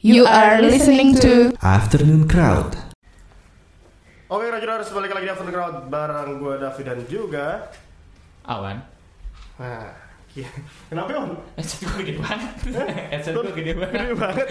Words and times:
You 0.00 0.24
are 0.24 0.64
listening 0.64 1.12
to 1.20 1.52
Afternoon 1.60 2.24
Crowd. 2.24 2.72
Oke, 4.32 4.48
Roger 4.48 4.80
harus 4.80 4.88
balik 4.96 5.12
lagi 5.12 5.28
di 5.28 5.32
After 5.36 5.44
the 5.44 5.52
Crowd 5.52 5.92
bareng 5.92 6.40
gue 6.40 6.56
David 6.56 6.84
dan 6.88 7.00
juga. 7.04 7.68
Awan. 8.48 8.80
Nah, 9.60 9.92
iya. 10.32 10.48
kenapa 10.88 11.20
on? 11.20 11.36
Headset 11.52 11.84
gue 11.84 12.00
gede 12.00 12.16
banget. 12.16 12.52
Headset 13.12 13.36
gue 13.44 13.52
gede 13.52 13.76
banget. 13.76 14.00
Gede 14.00 14.16
banget. 14.16 14.46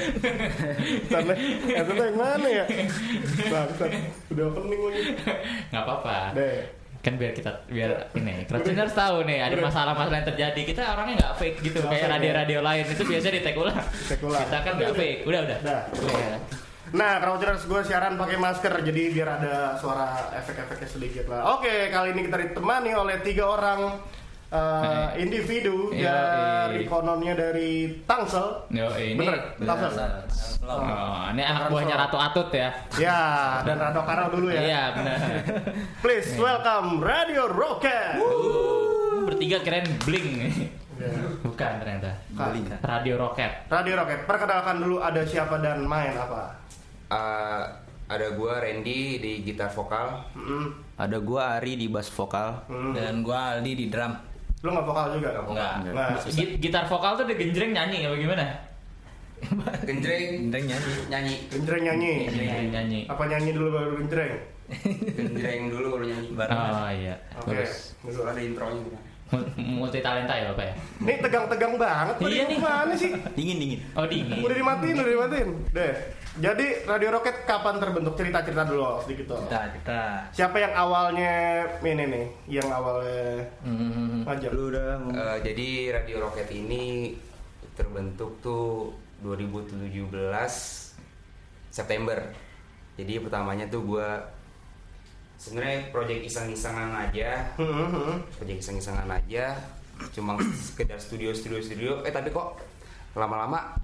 Sana, 1.09 1.33
itu 1.65 1.91
yang 1.97 2.13
mana 2.13 2.49
ya? 2.53 2.65
Bangsat, 3.49 3.89
udah 4.29 4.45
opening 4.53 4.81
lagi. 4.85 5.01
Nggak 5.73 5.81
apa-apa. 5.81 6.17
Deh. 6.37 6.78
Kan 6.99 7.15
biar 7.15 7.31
kita 7.31 7.63
biar 7.71 8.11
ini 8.19 8.43
Crowdtuners 8.43 8.91
tahu 8.91 9.23
nih 9.23 9.39
ada 9.39 9.55
masalah-masalah 9.55 10.19
yang 10.19 10.27
terjadi. 10.35 10.61
Kita 10.67 10.81
orangnya 10.95 11.15
nggak 11.23 11.33
fake 11.39 11.57
gitu 11.63 11.79
kayak 11.79 11.95
fake, 11.95 12.11
radio-radio 12.11 12.59
lain 12.59 12.83
itu 12.83 13.03
biasanya 13.07 13.33
di 13.39 13.41
ulang. 13.55 13.77
Ulang. 14.19 14.41
Kita 14.43 14.57
kan 14.67 14.73
nggak 14.75 14.93
fake. 14.99 15.19
Udah 15.23 15.39
udah. 15.47 15.57
Udah. 15.63 15.81
Udah. 15.95 16.39
Nah, 16.89 17.21
Crowdtuners 17.21 17.69
gue 17.69 17.81
siaran 17.85 18.17
pakai 18.17 18.37
masker 18.41 18.73
jadi 18.81 19.01
biar 19.13 19.29
ada 19.39 19.77
suara 19.77 20.33
efek-efeknya 20.41 20.89
sedikit 20.89 21.25
lah. 21.29 21.61
Oke, 21.61 21.93
kali 21.93 22.17
ini 22.17 22.25
kita 22.25 22.37
ditemani 22.49 22.91
oleh 22.97 23.21
tiga 23.21 23.45
orang 23.45 24.01
uh, 24.51 25.09
individu 25.15 25.93
Yoi. 25.93 26.03
dari 26.03 26.81
kononnya 26.85 27.33
dari 27.33 28.01
Tangsel. 28.05 28.69
Yo 28.69 28.89
ini. 28.97 29.17
Bener, 29.17 29.35
Tangsel. 29.57 30.11
Oh, 30.69 31.25
ini 31.33 31.41
anak 31.41 31.73
buahnya 31.73 31.95
Ratu 31.97 32.17
Atut 32.19 32.49
ya. 32.53 32.69
Ya, 32.97 33.21
dan 33.65 33.81
Rado 33.81 34.01
Karo 34.05 34.29
dulu 34.33 34.53
ya. 34.53 34.61
Iya 34.61 34.83
benar. 34.93 35.17
Please 36.03 36.29
welcome 36.37 37.01
Radio 37.01 37.49
Rocket. 37.49 38.21
Uh, 38.21 39.25
Bertiga 39.25 39.61
keren 39.65 39.85
bling. 40.05 40.29
Ya. 40.99 41.09
Bukan 41.41 41.71
ternyata. 41.79 42.11
Bukan. 42.35 42.77
Radio 42.83 43.15
Rocket. 43.17 43.51
Radio 43.71 43.93
Rocket, 43.97 44.21
perkenalkan 44.27 44.83
dulu 44.83 44.99
ada 44.99 45.23
siapa 45.23 45.57
dan 45.63 45.87
main 45.87 46.11
apa? 46.13 46.59
Uh, 47.09 47.63
ada 48.09 48.27
gua 48.33 48.61
Randy 48.61 49.17
di 49.21 49.31
gitar 49.41 49.69
vokal. 49.69 50.25
Mm, 50.33 50.67
Ada 50.99 51.17
gua 51.23 51.55
Ari 51.57 51.79
di 51.79 51.87
bass 51.87 52.09
vokal. 52.11 52.67
mm. 52.67 52.93
dan 52.93 53.21
gua 53.23 53.55
Aldi 53.55 53.73
di 53.73 53.85
drum 53.87 54.11
Lu 54.59 54.69
nggak 54.69 54.85
vokal 54.85 55.05
juga? 55.15 55.29
Nggak. 55.39 55.73
Nah, 55.95 56.09
Gi- 56.27 56.59
Gitar 56.59 56.83
vokal 56.85 57.15
tuh 57.15 57.25
digenjreng 57.25 57.71
nyanyi 57.71 58.03
apa 58.03 58.15
gimana? 58.15 58.45
Genjreng 59.87 60.51
Gendeng 60.51 60.65
nyanyi 60.67 60.93
nyanyi. 61.07 61.33
genjreng 61.47 61.83
nyanyi. 61.87 62.13
Nyanyi. 62.27 62.67
nyanyi. 62.75 62.99
Apa 63.07 63.23
nyanyi 63.23 63.55
dulu 63.55 63.69
baru 63.71 63.91
genjreng? 64.03 64.35
Genjreng 65.15 65.61
dulu 65.71 65.85
baru 65.95 66.05
nyanyi. 66.11 66.29
bareng 66.35 66.59
Oh 66.59 66.89
iya. 66.91 67.15
Oke. 67.39 67.55
Bagus. 67.55 67.95
Dulu 68.03 68.21
ada 68.27 68.41
intronya. 68.43 68.99
Multi 69.79 69.99
talenta 70.01 70.33
ya 70.33 70.49
bapak 70.53 70.65
ya? 70.65 70.73
Ini 71.05 71.13
tegang-tegang 71.21 71.73
banget. 71.77 72.15
Tadi 72.17 72.33
Iya 72.33 72.43
nih. 72.49 72.57
Gimana 72.57 72.93
sih? 72.97 73.11
Dingin 73.37 73.57
dingin. 73.61 73.79
Oh 73.93 74.05
dingin. 74.09 74.41
Udah 74.41 74.55
dimatiin, 74.57 74.95
udah 74.97 75.13
dimatiin. 75.13 75.49
Deh. 75.69 75.93
Jadi 76.39 76.67
Radio 76.87 77.09
Rocket 77.11 77.43
kapan 77.43 77.75
terbentuk? 77.81 78.13
Cerita-cerita 78.15 78.63
dulu 78.63 78.81
oh, 78.85 78.97
sedikit 79.03 79.35
oh. 79.35 79.43
kita 79.43 79.59
kita 79.75 80.01
Siapa 80.31 80.57
yang 80.61 80.73
awalnya 80.77 81.65
ini 81.83 82.05
nih? 82.05 82.25
Yang 82.47 82.69
awalnya 82.69 83.25
hmm, 83.65 84.23
ngajak? 84.25 84.51
Lu 84.53 84.63
udah 84.73 84.87
Uh, 85.09 85.37
jadi 85.41 85.99
Radio 85.99 86.21
Rocket 86.21 86.47
ini 86.53 87.17
terbentuk 87.73 88.39
tuh 88.39 88.93
2017 89.25 89.99
September. 91.73 92.19
Jadi 92.99 93.13
pertamanya 93.19 93.65
tuh 93.67 93.81
gua 93.83 94.38
sebenarnya 95.39 95.87
project 95.89 96.21
iseng-isengan 96.21 96.91
aja, 96.99 97.55
Hmm, 97.55 97.87
hmm. 97.87 98.15
project 98.35 98.59
iseng-isengan 98.59 99.07
aja, 99.07 99.55
cuma 100.11 100.35
sekedar 100.53 100.99
studio 100.99 101.31
studio 101.31 101.57
studio. 101.57 101.91
Eh 102.03 102.11
tapi 102.11 102.29
kok 102.29 102.59
lama-lama 103.13 103.79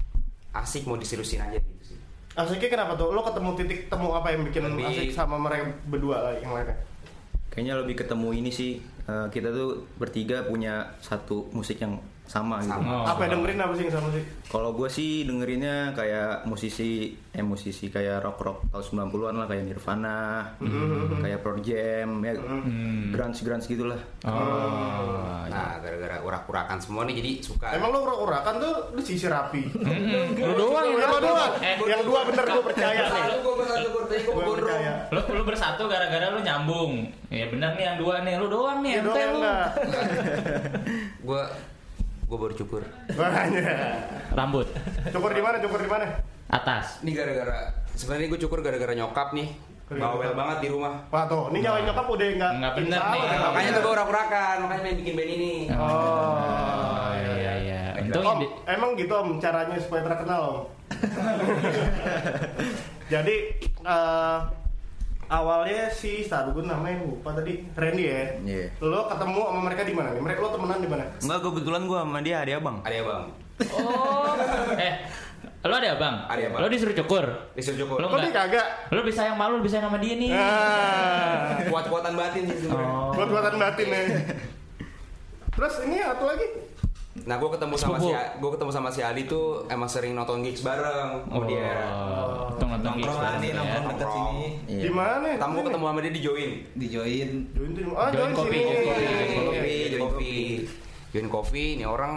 asik 0.54 0.84
mau 0.84 0.96
diseriusin 0.96 1.40
aja 1.42 1.56
gitu 1.56 1.84
sih. 1.86 2.00
Asiknya 2.34 2.68
kenapa 2.70 2.94
tuh? 2.94 3.10
Lo 3.10 3.24
ketemu 3.24 3.56
titik 3.56 3.80
temu 3.88 4.12
apa 4.12 4.30
yang 4.30 4.44
bikin 4.44 4.68
Lebih- 4.70 4.86
asik 4.86 5.10
sama 5.10 5.36
mereka 5.38 5.64
berdua 5.86 6.18
lah 6.22 6.34
yang 6.36 6.52
lainnya? 6.52 6.76
kayaknya 7.48 7.80
lebih 7.80 7.96
ketemu 7.98 8.30
ini 8.36 8.52
sih. 8.52 8.72
eh, 9.06 9.28
kita 9.30 9.48
tuh 9.50 9.86
bertiga 9.96 10.42
punya 10.44 10.98
satu 11.00 11.48
musik 11.52 11.78
yang 11.78 12.02
sama 12.26 12.58
gitu. 12.60 12.74
Sama. 12.74 12.90
Oh. 12.92 13.06
apa 13.06 13.22
yang 13.24 13.32
dengerin 13.38 13.60
apa 13.60 13.74
sih 13.74 13.84
yang 13.86 13.96
sama 13.96 14.10
sih? 14.10 14.24
Kalau 14.46 14.72
gue 14.72 14.88
sih 14.88 15.24
dengerinnya 15.24 15.92
kayak 15.92 16.46
musisi 16.46 17.14
eh 17.30 17.44
musisi 17.44 17.88
kayak 17.88 18.24
rock 18.24 18.40
rock 18.40 18.58
tahun 18.72 19.12
90-an 19.12 19.36
lah 19.36 19.46
kayak 19.46 19.64
Nirvana, 19.66 20.22
kayak 21.20 21.40
Pearl 21.42 21.60
Jam, 21.60 22.10
ya 22.22 22.34
grunge 23.12 23.40
grunge 23.42 23.66
gitulah. 23.66 24.00
Oh. 24.24 25.44
Nah, 25.46 25.80
gara-gara 25.80 26.20
urak-urakan 26.22 26.78
semua 26.80 27.04
nih 27.04 27.20
jadi 27.20 27.32
suka. 27.42 27.76
Emang 27.76 27.92
lo 27.92 28.04
urak-urakan 28.04 28.54
tuh 28.58 28.74
lu 28.92 29.02
sisir 29.02 29.30
rapi. 29.30 29.68
Lu 30.36 30.54
doang 30.56 30.86
yang 30.90 31.12
lo 31.12 31.20
doang. 31.20 31.54
Eh, 31.60 31.76
yang 31.82 32.04
dua 32.04 32.20
bener 32.24 32.46
gue 32.46 32.64
percaya 32.66 33.02
nih. 33.06 33.24
Gua 33.40 33.54
bersatu 33.56 33.88
Gue 34.26 34.44
percaya. 34.56 34.92
lu 35.12 35.22
lu 35.32 35.44
bersatu 35.44 35.84
gara-gara 35.86 36.32
lu 36.32 36.40
nyambung. 36.40 36.92
Ya 37.28 37.46
benar 37.48 37.76
nih 37.76 37.84
yang 37.86 37.98
dua 38.00 38.24
nih, 38.24 38.34
lu 38.40 38.48
doang 38.48 38.80
nih, 38.80 38.92
Ya 38.96 39.02
ente 39.04 39.22
lu. 39.26 39.38
enggak. 39.38 39.68
Gua 42.26 42.38
baru 42.40 42.56
cukur. 42.56 42.84
Rambut 44.32 44.68
Cukur 45.08 45.32
di 45.32 45.40
mana? 45.40 45.56
Cukur 45.60 45.80
di 45.80 45.88
mana? 45.88 46.08
atas. 46.46 47.02
Ini 47.02 47.12
gara-gara 47.12 47.74
sebenarnya 47.92 48.28
gue 48.28 48.40
cukur 48.40 48.60
gara-gara 48.62 48.94
nyokap 48.94 49.34
nih. 49.34 49.50
Bawel 49.88 50.34
banget 50.34 50.58
di 50.62 50.68
rumah. 50.70 51.06
Wah 51.10 51.26
tuh, 51.26 51.50
ini 51.50 51.62
nyalain 51.62 51.86
nyokap 51.86 52.06
udah 52.06 52.28
enggak 52.28 52.52
Nggak 52.58 52.74
bener 52.76 53.02
nih. 53.04 53.22
Makanya 53.38 53.70
tuh 53.72 53.82
gue 53.82 53.94
urak-urakan, 53.94 54.56
makanya 54.62 54.82
main 54.84 54.98
bikin 54.98 55.14
band 55.14 55.32
ini. 55.32 55.54
Oh, 55.70 57.12
iya 57.14 57.54
iya. 57.60 57.82
Untung 58.00 58.26
Om, 58.26 58.40
di- 58.42 58.54
emang 58.66 58.94
gitu 58.94 59.14
om 59.14 59.38
caranya 59.38 59.78
supaya 59.78 60.02
terkenal 60.04 60.42
om. 60.42 60.58
Jadi 63.14 63.36
eh, 63.84 64.38
awalnya 65.28 65.90
si 65.90 66.22
Star 66.22 66.50
gue 66.50 66.62
namanya 66.62 67.02
lupa 67.02 67.34
tadi 67.34 67.66
Randy 67.74 68.04
ya. 68.04 68.22
Iya. 68.42 68.66
Lo 68.80 69.06
ketemu 69.08 69.40
sama 69.42 69.60
mereka 69.66 69.82
di 69.84 69.94
mana 69.94 70.10
nih? 70.14 70.22
Mereka 70.22 70.40
lo 70.40 70.50
temenan 70.54 70.80
di 70.80 70.90
mana? 70.90 71.04
Enggak 71.20 71.40
kebetulan 71.42 71.82
gue 71.86 71.98
sama 71.98 72.20
dia 72.22 72.36
ada 72.42 72.52
abang. 72.56 72.78
Ada 72.82 72.96
ya 72.96 73.04
bang, 73.04 73.24
Oh. 73.72 74.36
eh, 74.84 74.94
lu 75.64 75.72
ada 75.72 75.90
abang? 75.96 76.16
Ada 76.28 76.42
abang. 76.52 76.60
Lu 76.60 76.68
disuruh 76.68 76.96
cukur. 76.96 77.26
disuruh 77.56 77.78
cukur. 77.88 77.98
Dia 78.04 78.08
enggak? 78.12 78.34
kagak? 78.36 78.68
Lu 78.92 79.00
lebih 79.00 79.16
sayang 79.16 79.36
malu, 79.40 79.64
lebih 79.64 79.72
sayang 79.72 79.88
sama 79.88 79.98
dia 80.04 80.14
nih. 80.20 80.32
Ah, 80.36 81.64
Kuat-kuatan 81.72 82.14
batin 82.20 82.44
sih 82.52 82.58
sebenarnya. 82.68 82.92
Oh. 82.92 83.16
buat 83.16 83.30
buatan 83.32 83.56
batin 83.56 83.88
ya. 83.88 84.02
Terus 85.56 85.76
ini 85.88 85.98
apa 86.04 86.24
lagi? 86.28 86.48
Nah 87.26 87.36
gue 87.36 87.50
ketemu 87.50 87.74
sama 87.74 87.98
si 87.98 88.10
gue 88.14 88.50
ketemu 88.54 88.72
sama 88.72 88.90
si 88.90 89.02
Adi 89.02 89.26
tuh 89.26 89.66
emang 89.66 89.90
sering 89.90 90.14
nonton 90.14 90.46
gigs 90.46 90.62
bareng 90.62 91.26
sama 91.26 91.46
dia. 91.46 91.74
Oh. 91.90 92.54
Nonton 92.54 92.68
nonton 92.70 92.92
gigs 92.96 93.10
bareng 93.12 93.40
nih 93.40 93.50
ya. 93.50 93.56
nongkrong 93.58 93.86
dekat 93.90 94.10
sini 94.10 94.38
Iya. 94.66 94.82
Di 94.86 94.90
mana? 94.90 95.28
Gue 95.36 95.64
ketemu 95.66 95.86
sama 95.86 96.00
dia 96.00 96.14
di 96.14 96.22
Join. 96.22 96.52
di 96.72 96.86
join 96.88 97.30
Join 97.52 97.70
tuh? 97.74 97.94
Ah, 97.94 98.10
Join 98.14 98.32
kopi, 98.32 98.58
kopi, 98.58 98.62
Join 98.62 98.86
join 98.86 98.94
Coffee, 98.94 99.42
kopi. 99.42 99.76
Join 99.90 100.00
Coffee, 100.00 100.46
Join 101.12 101.28
Coffee. 101.28 101.70
Ini 101.76 101.86
orang 101.86 102.14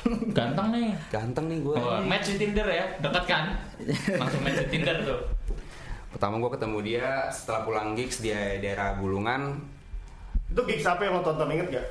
Ganteng 0.36 0.68
nih. 0.72 0.92
ganteng 1.08 1.44
nih 1.48 1.58
gue. 1.60 1.76
Oh, 1.76 2.00
match 2.00 2.32
di 2.32 2.36
Tinder 2.38 2.64
ya, 2.64 2.84
dekat 3.00 3.24
kan? 3.26 3.44
Langsung 4.16 4.40
match 4.40 4.64
di 4.64 4.68
Tinder 4.70 4.96
tuh. 5.00 5.20
Pertama 6.10 6.36
gue 6.36 6.50
ketemu 6.52 6.78
dia 6.80 7.06
setelah 7.28 7.64
pulang 7.64 7.92
gigs 7.92 8.20
di 8.20 8.32
daerah 8.32 8.96
Bulungan. 8.96 9.60
Itu 10.48 10.60
gigs 10.64 10.84
apa 10.84 11.04
yang 11.04 11.16
lo 11.16 11.22
tonton 11.22 11.52
inget 11.52 11.68
gak? 11.70 11.86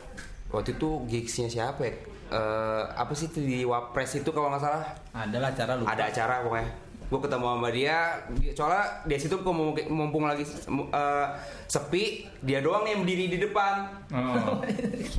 Waktu 0.50 0.73
itu 0.73 0.90
gigsnya 1.06 1.47
siapa 1.47 1.81
ya? 1.85 1.94
Eh, 2.29 2.84
apa 2.88 3.09
sih 3.12 3.25
itu 3.25 3.40
di 3.40 3.59
Wapres 3.62 4.16
itu 4.16 4.29
kalau 4.29 4.50
nggak 4.50 4.62
salah? 4.62 4.85
adalah 5.12 5.50
cara 5.50 5.73
lupa 5.73 5.90
Ada 5.90 6.03
acara 6.07 6.35
pokoknya. 6.41 6.69
Gue 7.09 7.19
ketemu 7.19 7.45
sama 7.50 7.69
dia, 7.69 7.97
dia- 8.38 8.53
soalnya 8.53 8.85
di 9.03 9.17
situ 9.17 9.34
mumpung, 9.41 9.73
mumpung 9.90 10.23
lagi 10.23 10.45
eh, 10.45 11.28
sepi, 11.66 12.03
dia 12.40 12.62
doang 12.62 12.85
yang 12.85 13.01
berdiri 13.01 13.34
di 13.34 13.38
depan, 13.40 13.90
Oh. 14.13 14.62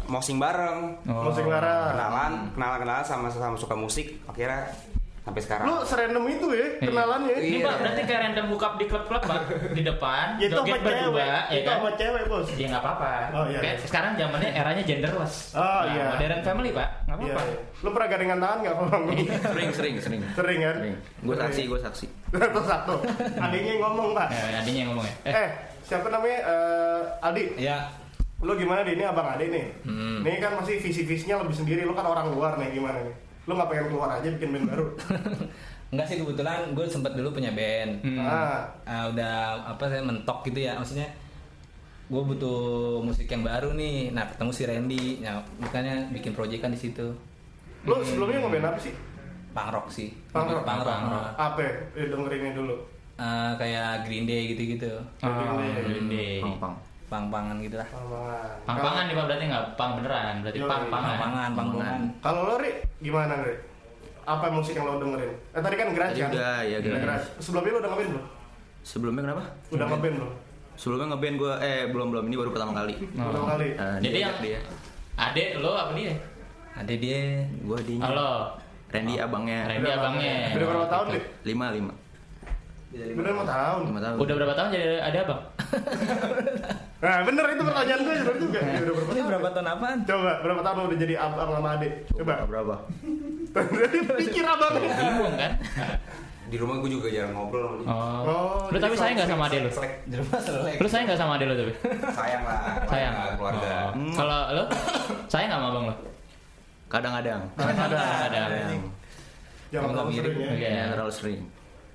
mosing 0.06 0.38
bareng, 0.38 1.02
Oh. 1.04 1.26
Musik 1.26 1.42
Lara. 1.44 1.90
kenalan, 1.90 2.32
kenalan 2.54 2.78
kenalan 2.78 3.02
sama 3.02 3.26
sama 3.26 3.58
suka 3.58 3.74
musik, 3.74 4.22
akhirnya 4.24 4.70
sampai 5.30 5.42
sekarang. 5.42 5.64
Lu 5.64 5.76
serandom 5.82 6.24
itu 6.26 6.46
ya 6.50 6.66
kenalannya. 6.80 7.34
Ini 7.36 7.56
Iya. 7.56 7.64
Pak 7.64 7.74
berarti 7.78 8.02
kayak 8.02 8.20
random 8.20 8.46
hookup 8.50 8.72
di 8.74 8.84
klub-klub 8.84 9.22
Pak 9.22 9.40
di 9.70 9.82
depan, 9.82 10.26
Ya, 10.40 10.46
itu 10.46 10.56
joget 10.56 10.74
sama 10.76 10.90
cewek. 10.90 11.22
ya 11.22 11.38
Itu 11.48 11.62
kan? 11.64 11.76
sama 11.78 11.90
cewek 11.94 12.22
bos. 12.26 12.46
Ya 12.52 12.66
nggak 12.68 12.82
apa-apa. 12.82 13.10
Oh, 13.30 13.44
iya, 13.46 13.58
Kayak 13.58 13.76
iya. 13.76 13.86
sekarang 13.86 14.12
zamannya 14.14 14.50
eranya 14.52 14.82
genderless. 14.82 15.34
Oh, 15.52 15.62
Nah, 15.62 15.82
iya. 15.88 16.06
Modern 16.12 16.42
family 16.42 16.70
Pak, 16.70 16.88
nggak 17.00 17.16
Iya. 17.16 17.30
apa-apa. 17.30 17.42
iya. 17.46 17.58
Lu 17.80 17.88
pernah 17.90 18.08
gandengan 18.08 18.38
tangan 18.38 18.58
gak 18.60 18.74
kalau 18.74 18.88
ngomong? 18.90 19.18
Sering 19.30 19.70
sering 19.72 19.94
sering. 19.96 20.20
Sering 20.34 20.58
kan? 20.60 20.74
Gue 21.22 21.34
saksi, 21.34 21.62
gue 21.64 21.80
saksi. 21.80 22.06
Terus 22.34 22.66
satu. 22.66 22.94
Adiknya 23.36 23.72
yang 23.72 23.82
ngomong 23.86 24.08
pak. 24.12 24.28
Ya, 24.28 24.60
yang 24.60 24.88
ngomong 24.92 25.06
ya. 25.06 25.14
Eh, 25.24 25.48
siapa 25.80 26.06
namanya? 26.08 26.38
Eh, 26.44 27.00
Adi. 27.22 27.42
ya 27.56 27.78
Lu 28.40 28.56
gimana 28.56 28.80
di 28.80 28.96
ini 28.96 29.04
abang 29.04 29.28
Adi 29.30 29.52
nih? 29.52 29.64
Hmm. 29.84 30.24
Ini 30.24 30.40
kan 30.40 30.56
masih 30.56 30.80
visi-visinya 30.80 31.44
lebih 31.44 31.52
sendiri. 31.54 31.84
Lu 31.84 31.92
kan 31.92 32.04
orang 32.04 32.32
luar 32.32 32.56
nih 32.56 32.72
gimana 32.72 33.00
nih? 33.00 33.12
Lu 33.50 33.58
nggak 33.58 33.66
pengen 33.66 33.86
keluar 33.90 34.10
aja 34.14 34.28
bikin 34.30 34.48
band 34.52 34.66
baru? 34.70 34.86
enggak 35.90 36.06
sih 36.06 36.16
kebetulan 36.16 36.70
gue 36.70 36.86
sempat 36.86 37.12
dulu 37.12 37.34
punya 37.34 37.50
band 37.50 37.98
Hmm. 38.00 38.22
Ah, 38.22 38.62
Ah, 38.86 39.10
udah 39.10 39.34
apa 39.66 39.84
saya 39.84 39.98
mentok 40.00 40.46
gitu 40.46 40.62
ya 40.62 40.78
maksudnya 40.78 41.10
gue 42.06 42.22
butuh 42.24 42.58
musik 43.00 43.26
yang 43.26 43.42
baru 43.42 43.74
nih 43.74 44.10
nah 44.10 44.22
ketemu 44.24 44.50
si 44.50 44.62
Randy 44.64 45.04
nah 45.18 45.38
makanya 45.58 46.06
bikin 46.08 46.30
project 46.30 46.58
kan 46.60 46.70
di 46.70 46.78
situ 46.78 47.06
lu 47.80 47.98
sebelumnya 48.00 48.38
ngeband 48.40 48.66
apa 48.66 48.78
sih? 48.78 48.94
punk 49.50 49.68
rock 49.72 49.86
sih. 49.88 50.14
Punk 50.30 50.46
Lebih 50.46 50.54
rock, 50.54 50.64
punk 50.64 50.78
rock. 50.78 50.86
punk 50.92 51.10
rock. 51.10 51.30
Apa? 51.34 51.58
ya? 51.58 51.72
Eh, 51.96 52.06
dengerinnya 52.06 52.52
dulu. 52.52 52.76
Eh, 53.16 53.52
kayak 53.56 54.06
Green 54.06 54.22
Day 54.22 54.40
gitu-gitu. 54.46 54.92
Oh, 55.18 55.58
Green 55.80 56.06
Day. 56.06 56.38
Pang-pang. 56.38 56.78
Pang-pangan 57.10 57.58
gitu 57.58 57.74
lah. 57.74 57.88
Pang-pangan. 58.62 59.10
Nih 59.10 59.14
Pak 59.18 59.24
berarti 59.26 59.44
nggak 59.50 59.64
pang 59.74 59.92
beneran, 59.98 60.34
berarti 60.46 60.58
pang-pangan. 60.62 61.10
Pang-pangan, 61.18 61.50
pang-pangan. 61.58 62.00
Kalau 62.22 62.40
lo 62.46 62.54
Ri, 62.62 62.70
gimana 63.02 63.34
Ri? 63.42 63.54
Apa 64.22 64.46
musik 64.54 64.78
yang 64.78 64.86
lo 64.86 65.02
dengerin? 65.02 65.32
Eh 65.50 65.58
tadi 65.58 65.74
kan 65.74 65.86
Tadi 65.90 66.20
kan? 66.22 66.30
udah, 66.30 66.56
ya, 66.62 66.78
garage. 66.78 67.26
Sebelumnya 67.42 67.70
lo 67.74 67.78
udah 67.82 67.90
ngeband 67.90 68.10
belum? 68.14 68.24
Sebelumnya 68.86 69.22
kenapa? 69.26 69.42
Udah 69.74 69.86
ngeband 69.90 70.14
belum? 70.22 70.32
Sebelumnya 70.78 71.06
ngeband 71.10 71.34
gue, 71.36 71.52
eh 71.66 71.80
belum 71.90 72.06
belum 72.14 72.24
ini 72.30 72.36
baru 72.38 72.50
pertama 72.54 72.72
kali. 72.78 72.94
Oh. 73.18 73.26
Pertama 73.26 73.46
kali. 73.58 73.68
Nah, 73.74 73.98
Jadi 73.98 74.18
yang 74.22 74.38
dia, 74.38 74.60
adek 75.18 75.48
lo 75.58 75.70
apa 75.74 75.92
dia? 75.98 76.14
Ada 76.78 76.94
dia 76.94 77.20
gue 77.42 77.78
di 77.82 77.94
Halo. 77.98 78.54
Randy 78.94 79.14
abangnya. 79.18 79.60
Randy 79.66 79.90
abangnya. 79.90 80.34
Udah 80.54 80.66
berapa 80.70 80.86
tahun 80.86 81.06
nih? 81.10 81.22
Lima 81.42 81.66
lima. 81.74 81.92
Udah 82.94 83.30
lima 83.34 83.44
tahun. 83.44 83.80
Lima 83.90 84.00
tahun. 84.02 84.16
Udah 84.22 84.34
berapa 84.38 84.54
tahun 84.54 84.68
jadi 84.78 84.98
ada 85.02 85.18
abang? 85.26 85.42
Nah 87.00 87.24
bener 87.24 87.44
itu 87.48 87.62
pertanyaan 87.64 88.00
gue 88.00 88.12
bener 88.12 88.36
juga. 88.36 88.58
Ya, 88.60 88.76
udah 88.76 88.92
berapa 88.92 89.08
Ini 89.08 89.16
tahun? 89.16 89.28
berapa 89.32 89.48
tahun 89.50 89.68
apaan? 89.72 89.98
Coba 90.04 90.32
berapa 90.44 90.60
tahun 90.60 90.76
udah 90.84 90.98
jadi 91.00 91.14
abang 91.16 91.48
sama 91.48 91.68
adik? 91.74 91.92
Coba. 92.12 92.34
Berapa? 92.44 92.74
Pikir 94.20 94.44
abang. 94.44 94.72
Bingung 94.76 95.34
kan? 95.34 95.52
Di 96.50 96.56
rumah 96.58 96.82
gue 96.82 96.90
juga 96.90 97.06
jarang 97.08 97.32
ngobrol 97.32 97.62
sama 97.62 97.76
dia. 97.78 97.86
Oh. 97.88 98.20
Oh, 98.26 98.66
Lu 98.68 98.76
tapi 98.76 98.92
jadi 98.92 99.00
sayang 99.00 99.16
nggak 99.16 99.30
sama 99.30 99.44
adek 99.46 99.58
lu? 99.62 99.70
Selek. 99.70 99.92
Di 100.04 100.14
rumah 100.18 100.38
selek. 100.42 100.74
Lu 100.76 100.88
sayang 100.90 101.06
nggak 101.06 101.20
sama 101.22 101.32
adek 101.38 101.46
lu 101.46 101.54
tapi? 101.56 101.72
Sayang 102.10 102.42
lah. 102.42 102.58
Sayang. 102.84 103.14
Keluarga. 103.38 103.72
Oh. 103.94 104.12
Kalau 104.12 104.40
lu 104.52 104.64
sayang 105.24 105.48
nggak 105.48 105.60
sama 105.62 105.68
abang 105.70 105.84
lu? 105.86 105.94
Kadang-kadang. 106.90 107.40
Kadang-kadang. 107.54 108.02
Kadang. 108.28 108.82
Jangan 109.70 109.88
terlalu 109.88 110.10
sering 110.12 110.36
ya. 110.36 110.50
Iya. 110.50 110.68
Ya, 110.68 110.84
terlalu 110.90 111.12
sering. 111.14 111.40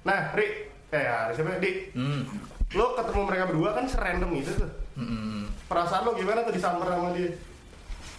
Nah, 0.07 0.19
Ri, 0.31 0.48
eh 0.90 1.02
ya, 1.04 1.16
siapa 1.30 1.60
Di? 1.60 1.72
Hmm. 1.92 2.22
Lo 2.72 2.96
ketemu 2.96 3.22
mereka 3.28 3.44
berdua 3.52 3.69
kan 3.75 3.86
serandom 3.86 4.31
itu 4.34 4.52
tuh. 4.56 4.72
Mm-mm. 4.95 5.45
Perasaan 5.65 6.03
lo 6.03 6.13
gimana 6.13 6.42
tuh 6.42 6.51
disamper 6.51 6.88
sama 6.88 7.12
dia? 7.12 7.30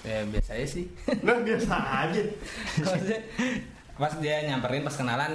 Ya 0.02 0.22
biasa 0.24 0.50
aja 0.52 0.66
sih. 0.68 0.84
Nah, 1.24 1.40
biasa 1.40 1.74
aja. 1.74 2.20
Maksudnya 2.80 3.18
pas 3.92 4.12
dia 4.14 4.44
nyamperin 4.44 4.80
pas 4.80 4.92
kenalan 4.92 5.32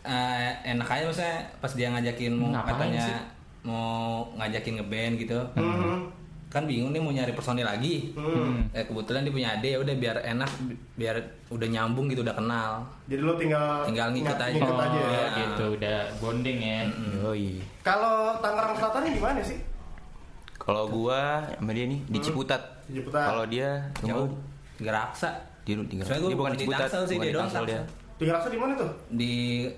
eh, 0.00 0.50
enak 0.64 0.86
aja 0.86 1.04
maksudnya 1.04 1.34
pas 1.58 1.72
dia 1.72 1.88
ngajakin 1.88 2.32
mau 2.32 2.48
Ngapain 2.48 2.70
katanya 2.70 3.00
sih? 3.02 3.16
mau 3.62 3.90
ngajakin 4.32 4.74
ngeband 4.78 5.14
gitu. 5.18 5.38
Hmm. 5.54 6.06
Kan 6.46 6.64
bingung 6.64 6.94
nih 6.94 7.02
mau 7.02 7.10
nyari 7.10 7.34
personil 7.34 7.64
lagi. 7.64 8.14
Hmm. 8.14 8.62
Eh 8.70 8.84
kebetulan 8.84 9.26
dia 9.26 9.32
punya 9.32 9.48
ade 9.50 9.68
ya 9.68 9.78
udah 9.80 9.90
biar 9.92 10.16
enak 10.22 10.50
bi- 10.62 10.78
biar 10.94 11.16
udah 11.50 11.66
nyambung 11.66 12.06
gitu 12.06 12.22
udah 12.22 12.30
kenal. 12.32 12.86
Jadi 13.04 13.20
lo 13.20 13.34
tinggal 13.34 13.82
Tinggal 13.82 14.14
ngikut 14.14 14.32
ng- 14.32 14.44
aja. 14.44 14.54
Ngikut 14.54 14.70
Oh, 14.70 14.80
aja 14.80 15.00
ya. 15.00 15.08
Iya. 15.10 15.24
gitu 15.34 15.64
udah 15.74 15.98
bonding 16.20 16.58
ya. 16.58 16.80
Yoi. 17.18 17.58
Kalau 17.82 18.38
Tangerang 18.38 18.78
Selatan 18.78 19.02
ini 19.02 19.18
gimana 19.18 19.42
sih? 19.42 19.58
Kalau 20.64 20.88
gua 20.88 21.44
sama 21.60 21.70
dia 21.76 21.84
nih 21.84 22.00
di 22.08 22.18
Ciputat. 22.24 22.62
Di 22.88 22.96
Ciputat. 23.00 23.28
Kalau 23.28 23.44
dia 23.44 23.84
Jauh. 24.00 24.32
raksa. 24.80 25.30
di 25.64 25.72
di 25.88 25.96
Soalnya 26.04 26.20
gua 26.20 26.30
dia 26.32 26.38
bukan 26.40 26.52
di 26.52 26.56
di 26.56 26.62
Ciputat, 26.64 26.88
sih, 26.88 27.16
bukan 27.16 27.24
dia 27.24 27.32
di 27.32 27.40
Tangsel 27.40 27.64
dia. 27.68 27.82
Tiga 28.14 28.32
rasa 28.38 28.48
di 28.48 28.58
mana 28.60 28.72
tuh? 28.78 28.90
Di 29.10 29.32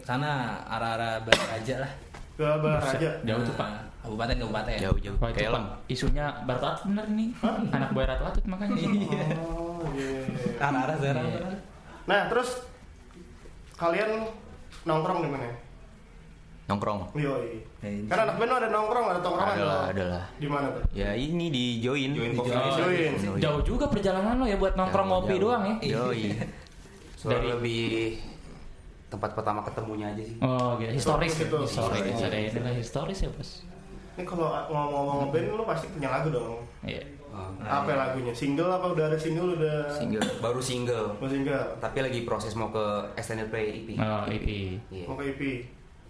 sana 0.04 0.60
arah-arah 0.68 1.24
Baraja 1.24 1.74
lah. 1.82 1.92
Ke 2.36 2.46
Baraja. 2.60 3.08
Jauh 3.24 3.42
tuh, 3.42 3.54
Pak. 3.56 3.70
Kabupaten 4.04 4.36
kabupaten. 4.38 4.76
Jauh-jauh. 4.78 5.16
Wah, 5.18 5.28
itu, 5.32 5.36
Kayak 5.40 5.50
Pak, 5.50 5.56
Elang. 5.56 5.66
isunya 5.90 6.26
Barat 6.46 6.78
bener 6.86 7.06
nih. 7.10 7.28
Anak 7.74 7.90
buah 7.90 8.06
Ratu 8.06 8.24
Atut 8.28 8.44
makanya. 8.46 8.76
Oh, 9.42 9.82
iya. 9.96 10.22
Arah-arah 10.62 10.96
sana. 11.02 11.22
Iya. 11.26 11.58
Nah, 12.06 12.20
terus 12.30 12.62
kalian 13.74 14.30
nongkrong 14.86 15.26
di 15.26 15.30
mana? 15.32 15.48
Nongkrong. 16.66 17.14
Yoi. 17.14 17.62
Eh, 17.78 18.02
Kan 18.04 18.26
anak 18.26 18.36
band 18.36 18.50
ada 18.52 18.68
nongkrong, 18.68 19.06
ada 19.06 19.20
tongkrongan 19.20 19.54
Ada 19.54 19.64
lah, 19.64 19.82
ada 19.86 20.04
lah. 20.08 20.24
Di 20.34 20.48
mana 20.50 20.66
tuh? 20.68 20.82
Ya 20.90 21.14
ini 21.14 21.46
di 21.46 21.78
join. 21.78 22.10
Join 22.10 22.30
Di 22.30 22.36
coffee. 22.36 22.58
Join. 22.74 23.12
Join. 23.14 23.38
Jauh 23.38 23.62
juga 23.62 23.86
perjalanan 23.86 24.34
lo 24.34 24.44
ya 24.44 24.56
buat 24.56 24.74
nongkrong 24.74 25.06
Jauh, 25.06 25.18
ngopi 25.22 25.32
jauh. 25.32 25.42
doang 25.46 25.62
ya. 25.62 25.74
Yoi. 25.80 26.22
Soalnya 27.14 27.30
Dari- 27.38 27.50
lebih 27.52 27.84
tempat 29.06 29.30
pertama 29.32 29.62
ketemunya 29.62 30.10
aja 30.10 30.18
sih. 30.20 30.36
Oh, 30.40 30.74
gitu. 30.76 30.90
Historis 30.92 31.32
ya. 31.32 31.46
Itu. 31.46 31.58
Historis. 31.62 32.14
Ada 32.18 32.36
nilai 32.52 32.74
historis 32.76 33.18
ya, 33.20 33.30
Bos. 33.30 33.50
Ini 34.16 34.24
kalau 34.24 34.48
ngomong-ngomong 34.66 35.16
ngeband 35.22 35.46
lo 35.52 35.64
pasti 35.64 35.86
punya 35.86 36.08
lagu 36.10 36.34
dong. 36.34 36.66
Iya. 36.82 37.04
Oh, 37.30 37.52
Apa 37.60 37.92
lagunya? 37.92 38.32
Single 38.32 38.72
apa 38.72 38.90
udah 38.90 39.06
ada 39.06 39.18
single 39.20 39.54
udah? 39.54 39.92
Single. 39.92 40.24
baru 40.40 40.58
single. 40.58 41.14
Mau 41.14 41.28
single. 41.28 41.78
Tapi 41.78 41.98
lagi 42.00 42.24
proses 42.24 42.56
mau 42.56 42.72
ke 42.72 42.84
extended 43.14 43.52
play 43.52 43.84
EP. 43.84 43.88
Oh, 43.94 44.24
EP. 44.26 44.48
Iya. 44.88 45.04
Mau 45.06 45.14
ke 45.14 45.30
EP. 45.30 45.42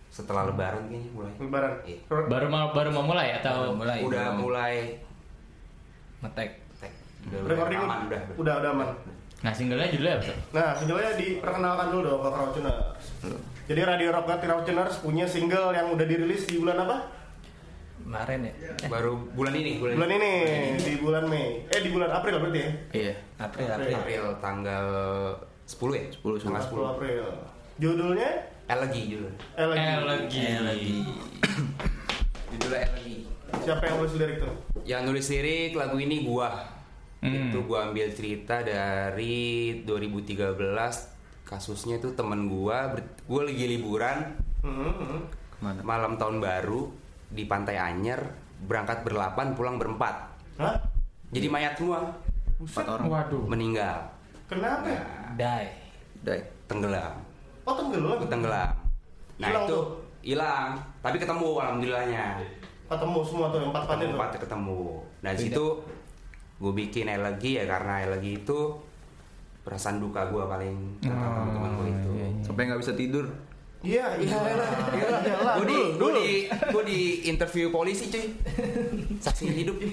Setelah 0.08 0.48
lebaran 0.48 0.88
kayaknya 0.88 1.10
mulai. 1.12 1.32
Lebaran. 1.36 1.72
Iya. 1.84 1.98
Baru 2.08 2.46
mau 2.48 2.66
baru 2.72 2.88
mau 2.90 3.04
mulai 3.04 3.28
atau 3.36 3.54
Baru 3.68 3.76
mulai. 3.76 3.98
Udah 4.00 4.24
belum. 4.26 4.36
mulai 4.40 4.74
ngetek. 6.24 6.50
tek. 6.80 6.92
Udah, 7.28 7.38
Recording 7.44 7.80
aman, 7.80 7.98
udah. 8.08 8.20
udah 8.40 8.54
udah 8.60 8.70
aman. 8.72 8.88
Nah, 9.36 9.52
singlenya 9.52 9.92
judulnya 9.92 10.14
apa? 10.16 10.32
Nah, 10.50 10.68
singlenya 10.72 11.12
diperkenalkan 11.14 11.86
dulu 11.92 12.02
dong 12.08 12.20
ke 12.20 12.30
Crowdtuners. 12.32 13.04
Jadi 13.66 13.80
Radio 13.82 14.08
Rock 14.10 14.30
Crowdtuners 14.40 14.94
punya 14.98 15.26
single 15.28 15.74
yang 15.74 15.92
udah 15.92 16.06
dirilis 16.06 16.48
di 16.48 16.56
bulan 16.56 16.80
apa? 16.82 16.96
Kemarin 18.00 18.46
ya. 18.46 18.52
Baru 18.86 19.18
bulan 19.34 19.50
ini, 19.52 19.82
bulan, 19.82 19.98
Bulan 19.98 20.10
ini, 20.14 20.32
di 20.78 20.94
bulan 20.96 21.24
Mei. 21.26 21.66
Eh, 21.68 21.80
di 21.82 21.90
bulan 21.90 22.10
April 22.14 22.38
berarti 22.38 22.58
ya? 22.62 22.70
Iya. 22.94 23.14
April, 23.36 23.66
April. 23.66 23.74
April. 23.74 23.96
April 23.98 24.24
tanggal 24.38 24.86
10 25.66 25.90
ya? 25.92 26.04
10, 26.14 26.46
Tanggal 26.46 26.62
10 26.62 26.92
April. 26.94 27.24
Judulnya 27.76 28.30
Elegy 28.66 29.00
judul. 29.14 29.32
Elegy. 29.54 29.86
Elegy. 29.86 30.42
lagi. 30.58 30.94
Judulnya 32.50 32.80
Elegy. 32.82 33.16
Siapa 33.64 33.82
yang 33.86 33.96
nulis 34.02 34.14
lirik 34.18 34.36
tuh? 34.42 34.54
Yang 34.82 35.02
nulis 35.06 35.26
lirik 35.30 35.72
lagu 35.74 35.96
ini 35.98 36.26
gua. 36.26 36.50
Hmm. 37.22 37.50
Itu 37.50 37.62
gua 37.62 37.90
ambil 37.90 38.10
cerita 38.10 38.62
dari 38.62 39.36
2013 39.86 40.58
kasusnya 41.46 42.02
itu 42.02 42.10
temen 42.12 42.50
gua 42.50 42.90
gua 43.24 43.46
lagi 43.46 43.70
liburan 43.70 44.34
Hmm, 44.66 44.82
hmm. 44.82 45.20
Ke 45.30 45.58
mana? 45.62 45.78
malam 45.86 46.18
tahun 46.18 46.42
baru 46.42 46.90
di 47.30 47.46
Pantai 47.46 47.78
Anyer 47.78 48.18
berangkat 48.66 49.06
berlapan 49.06 49.54
pulang 49.54 49.78
berempat 49.78 50.26
Hah? 50.58 50.74
jadi 51.30 51.46
mayat 51.46 51.78
semua 51.78 52.10
Empat 52.58 52.82
orang. 52.90 53.06
Waduh. 53.06 53.46
meninggal 53.46 54.10
Kenapa? 54.50 54.90
ya? 54.90 55.02
Die. 55.38 55.66
Dai. 56.26 56.40
tenggelam 56.66 57.14
Oh, 57.66 57.74
tenggelam. 57.74 58.18
tenggelam 58.24 58.70
nah 59.36 59.48
Hilang 59.48 59.64
itu 59.64 59.74
tuh? 59.74 59.84
hilang 60.22 60.70
tapi 60.98 61.16
ketemu 61.18 61.48
alhamdulillahnya 61.56 62.26
Ketemu 62.86 63.18
semua 63.20 63.50
tuh 63.50 63.58
yang 63.58 63.70
empat 63.70 63.82
itu. 63.92 64.06
empat 64.08 64.30
ketemu 64.38 64.80
nah 65.20 65.30
di 65.30 65.40
situ 65.42 65.66
gue 66.56 66.72
bikin 66.72 67.06
elegy 67.06 67.58
ya 67.58 67.64
karena 67.64 67.94
elegy 68.02 68.38
itu 68.38 68.58
perasaan 69.60 69.98
duka 69.98 70.24
gue 70.24 70.40
paling 70.40 70.76
tentang 70.96 71.20
Oh, 71.36 71.50
teman 71.52 71.70
gue 71.74 71.86
itu 71.90 72.10
iya, 72.12 72.26
iya. 72.28 72.40
Sampai 72.40 72.62
nggak 72.64 72.80
bisa 72.80 72.94
tidur. 72.94 73.26
Iya, 73.82 74.06
iya, 74.16 74.34
iya, 74.40 74.66
iya, 74.94 75.06
iya. 75.20 75.36
gue 75.52 75.66
di 75.66 75.78
gue 75.94 76.10
di 76.12 76.28
gue 76.48 76.82
di 76.82 76.98
interview 77.26 77.68
polisi 77.68 78.06
cuy 78.06 78.24
saksi 79.20 79.44
hidup 79.52 79.76
cuy 79.76 79.92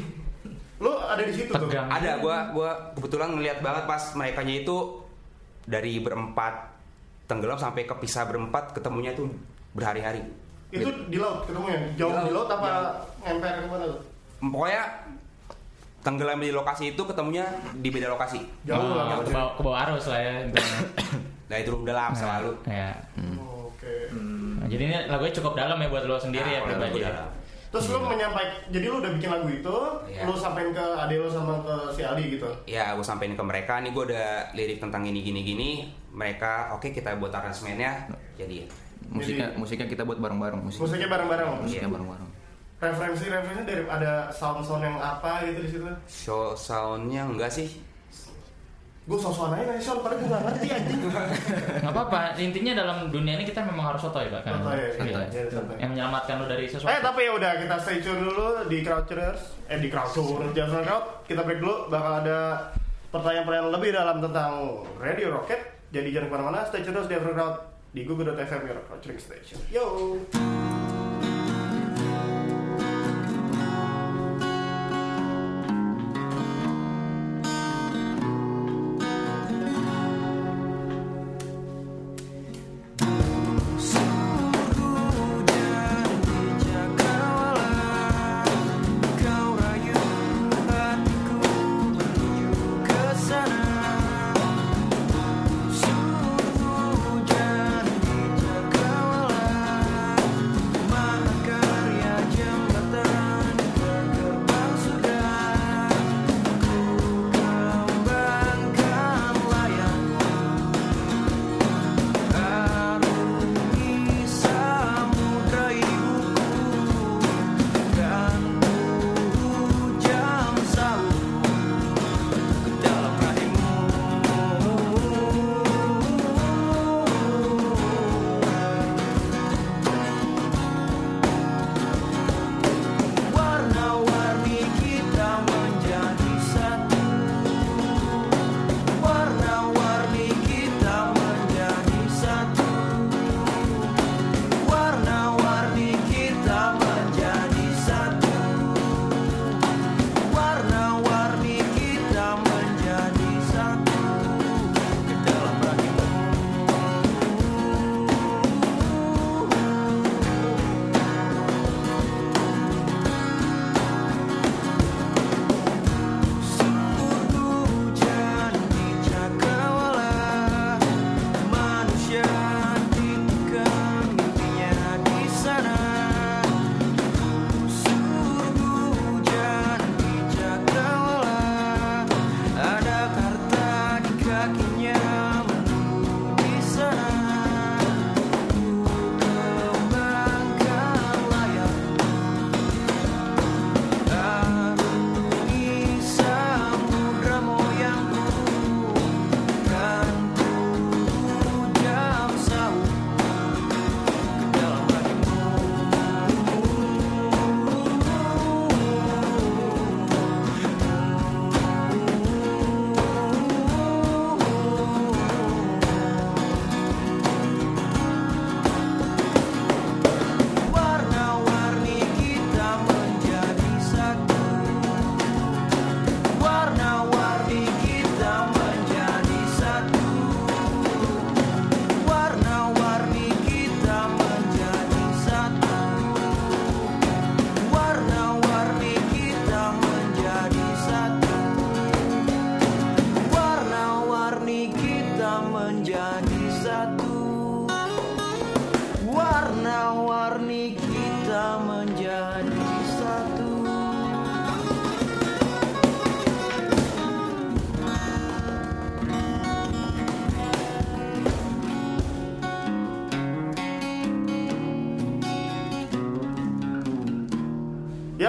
Lu 0.79 0.93
ada 0.93 1.19
di 1.19 1.31
situ 1.31 1.47
tuh. 1.47 1.67
Tegang. 1.67 1.89
ada 1.89 2.11
gue 2.15 2.37
gue 2.53 2.69
kebetulan 2.95 3.29
ngeliat 3.31 3.59
banget 3.59 3.83
pas 3.83 4.03
mereka 4.13 4.39
itu 4.41 5.03
dari 5.63 5.97
berempat 5.97 6.72
tenggelam 7.25 7.55
sampai 7.55 7.83
kepisah 7.83 8.23
berempat 8.23 8.71
ketemunya 8.71 9.11
tuh 9.11 9.31
berhari-hari 9.71 10.21
Itu 10.69 10.89
di 11.05 11.17
laut 11.17 11.45
ketemunya. 11.45 11.79
Jauh 11.93 12.11
Di 12.11 12.19
di 12.19 12.31
laut, 12.31 12.47
laut 12.47 12.57
apa 12.57 12.69
ngemper 13.21 13.51
ke 13.55 13.67
mana 13.67 13.85
tuh? 13.87 14.01
pokoknya 14.43 14.83
tenggelam 16.01 16.35
di 16.37 16.51
lokasi 16.51 16.91
itu 16.91 17.01
ketemunya 17.01 17.45
di 17.73 17.87
beda 17.87 18.09
lokasi 18.09 18.43
Jauh 18.63 18.75
Oh, 18.75 18.97
lah. 18.97 19.21
ke 19.21 19.31
bawah, 19.31 19.51
ke 19.55 19.61
bawah 19.61 19.79
arus 19.87 20.05
lah 20.05 20.19
ya. 20.19 20.33
nah 21.49 21.57
itu 21.57 21.69
udah 21.71 21.93
lama 21.93 22.11
selalu 22.13 22.51
Ya. 22.65 22.91
Oh, 23.37 23.69
Oke. 23.69 23.93
Nah, 24.57 24.67
jadi 24.67 24.83
ini 24.83 24.97
lagunya 25.07 25.33
cukup 25.33 25.53
dalam 25.53 25.77
ya 25.77 25.87
buat 25.87 26.03
lo 26.03 26.15
sendiri 26.17 26.49
ya 26.49 26.59
Nah, 26.59 26.67
pribadi. 26.67 26.99
ya. 27.01 27.11
Terus 27.73 27.89
lu 27.89 28.05
menyampaikan, 28.05 28.69
jadi 28.69 28.85
lu 28.85 29.01
udah 29.01 29.11
bikin 29.17 29.29
lagu 29.29 29.49
itu, 29.49 29.77
Iya. 30.05 30.23
lu 30.23 30.37
sampein 30.37 30.69
ke 30.69 30.85
ade 30.93 31.17
lu 31.17 31.25
sama 31.25 31.57
ke 31.59 31.75
si 31.89 32.05
Ali 32.05 32.29
gitu. 32.31 32.45
ya 32.63 32.93
gue 32.93 33.01
sampein 33.01 33.33
ke 33.33 33.41
mereka 33.41 33.81
nih 33.81 33.89
gue 33.89 34.03
udah 34.07 34.53
lirik 34.53 34.77
tentang 34.77 35.01
ini 35.01 35.19
gini 35.19 35.41
gini 35.41 35.69
mereka 36.07 36.69
oke 36.71 36.85
kita 36.87 37.17
buat 37.17 37.33
aransemennya 37.33 38.13
jadi 38.35 38.69
Musiknya 39.03 39.51
musiknya 39.53 39.85
kita 39.85 40.03
buat 40.03 40.17
bareng-bareng. 40.17 40.63
Musik. 40.63 40.79
Musiknya 40.79 41.05
bareng-bareng. 41.07 41.47
Musiknya 41.59 41.81
Iya. 41.81 41.91
bareng-bareng. 41.91 42.29
Referensi 42.79 43.25
referensi 43.27 43.63
dari 43.63 43.83
ada 43.85 44.11
sound 44.29 44.61
sound 44.61 44.81
yang 44.81 44.95
apa 44.95 45.43
gitu 45.43 45.59
di 45.59 45.69
situ. 45.69 45.85
show 46.05 46.53
soundnya 46.53 47.25
enggak 47.25 47.49
sih 47.49 47.67
Gue 49.03 49.19
sosokan 49.19 49.59
aja 49.59 49.75
sound, 49.83 49.99
padahal 49.99 50.23
gue 50.23 50.31
gak 50.31 50.43
ngerti 50.47 50.67
anjing. 50.71 50.99
Nggak 51.83 51.91
apa-apa. 51.91 52.39
Intinya 52.39 52.71
dalam 52.71 52.97
dunia 53.11 53.35
ini 53.35 53.43
kita 53.43 53.59
memang 53.67 53.91
harus 53.91 53.99
sotoy 53.99 54.31
pak. 54.31 54.47
Kan? 54.47 54.63
Sotoy, 54.63 54.79
Iya. 54.79 55.03
iya, 55.03 55.19
iya, 55.27 55.43
sotoy. 55.51 55.75
Yang 55.75 55.89
menyelamatkan 55.91 56.33
lo 56.39 56.45
dari 56.47 56.65
sesuatu. 56.71 56.87
Eh 56.87 56.99
tapi 57.03 57.19
ya 57.27 57.31
udah 57.35 57.51
kita 57.59 57.75
stay 57.83 57.99
tune 57.99 58.23
dulu 58.23 58.47
di 58.71 58.77
Crowdtuners, 58.79 59.41
eh 59.67 59.79
di 59.83 59.87
Crowdtuners 59.91 60.55
jangan 60.55 60.87
crowd. 60.87 61.05
Kita 61.27 61.41
break 61.43 61.59
dulu, 61.59 61.91
bakal 61.91 62.23
ada 62.23 62.39
pertanyaan-pertanyaan 63.11 63.69
lebih 63.75 63.89
dalam 63.91 64.17
tentang 64.23 64.51
Radio 64.97 65.27
Rocket 65.35 65.61
Jadi 65.93 66.09
jangan 66.09 66.25
ke 66.25 66.33
mana-mana, 66.33 66.59
stay 66.65 66.81
tune 66.81 66.95
terus 66.95 67.11
di 67.11 67.15
Evercrowd 67.19 67.55
di 67.93 68.01
google.fm 68.07 68.61
culturing 68.89 69.19
station. 69.19 69.59
Yo. 69.69 70.17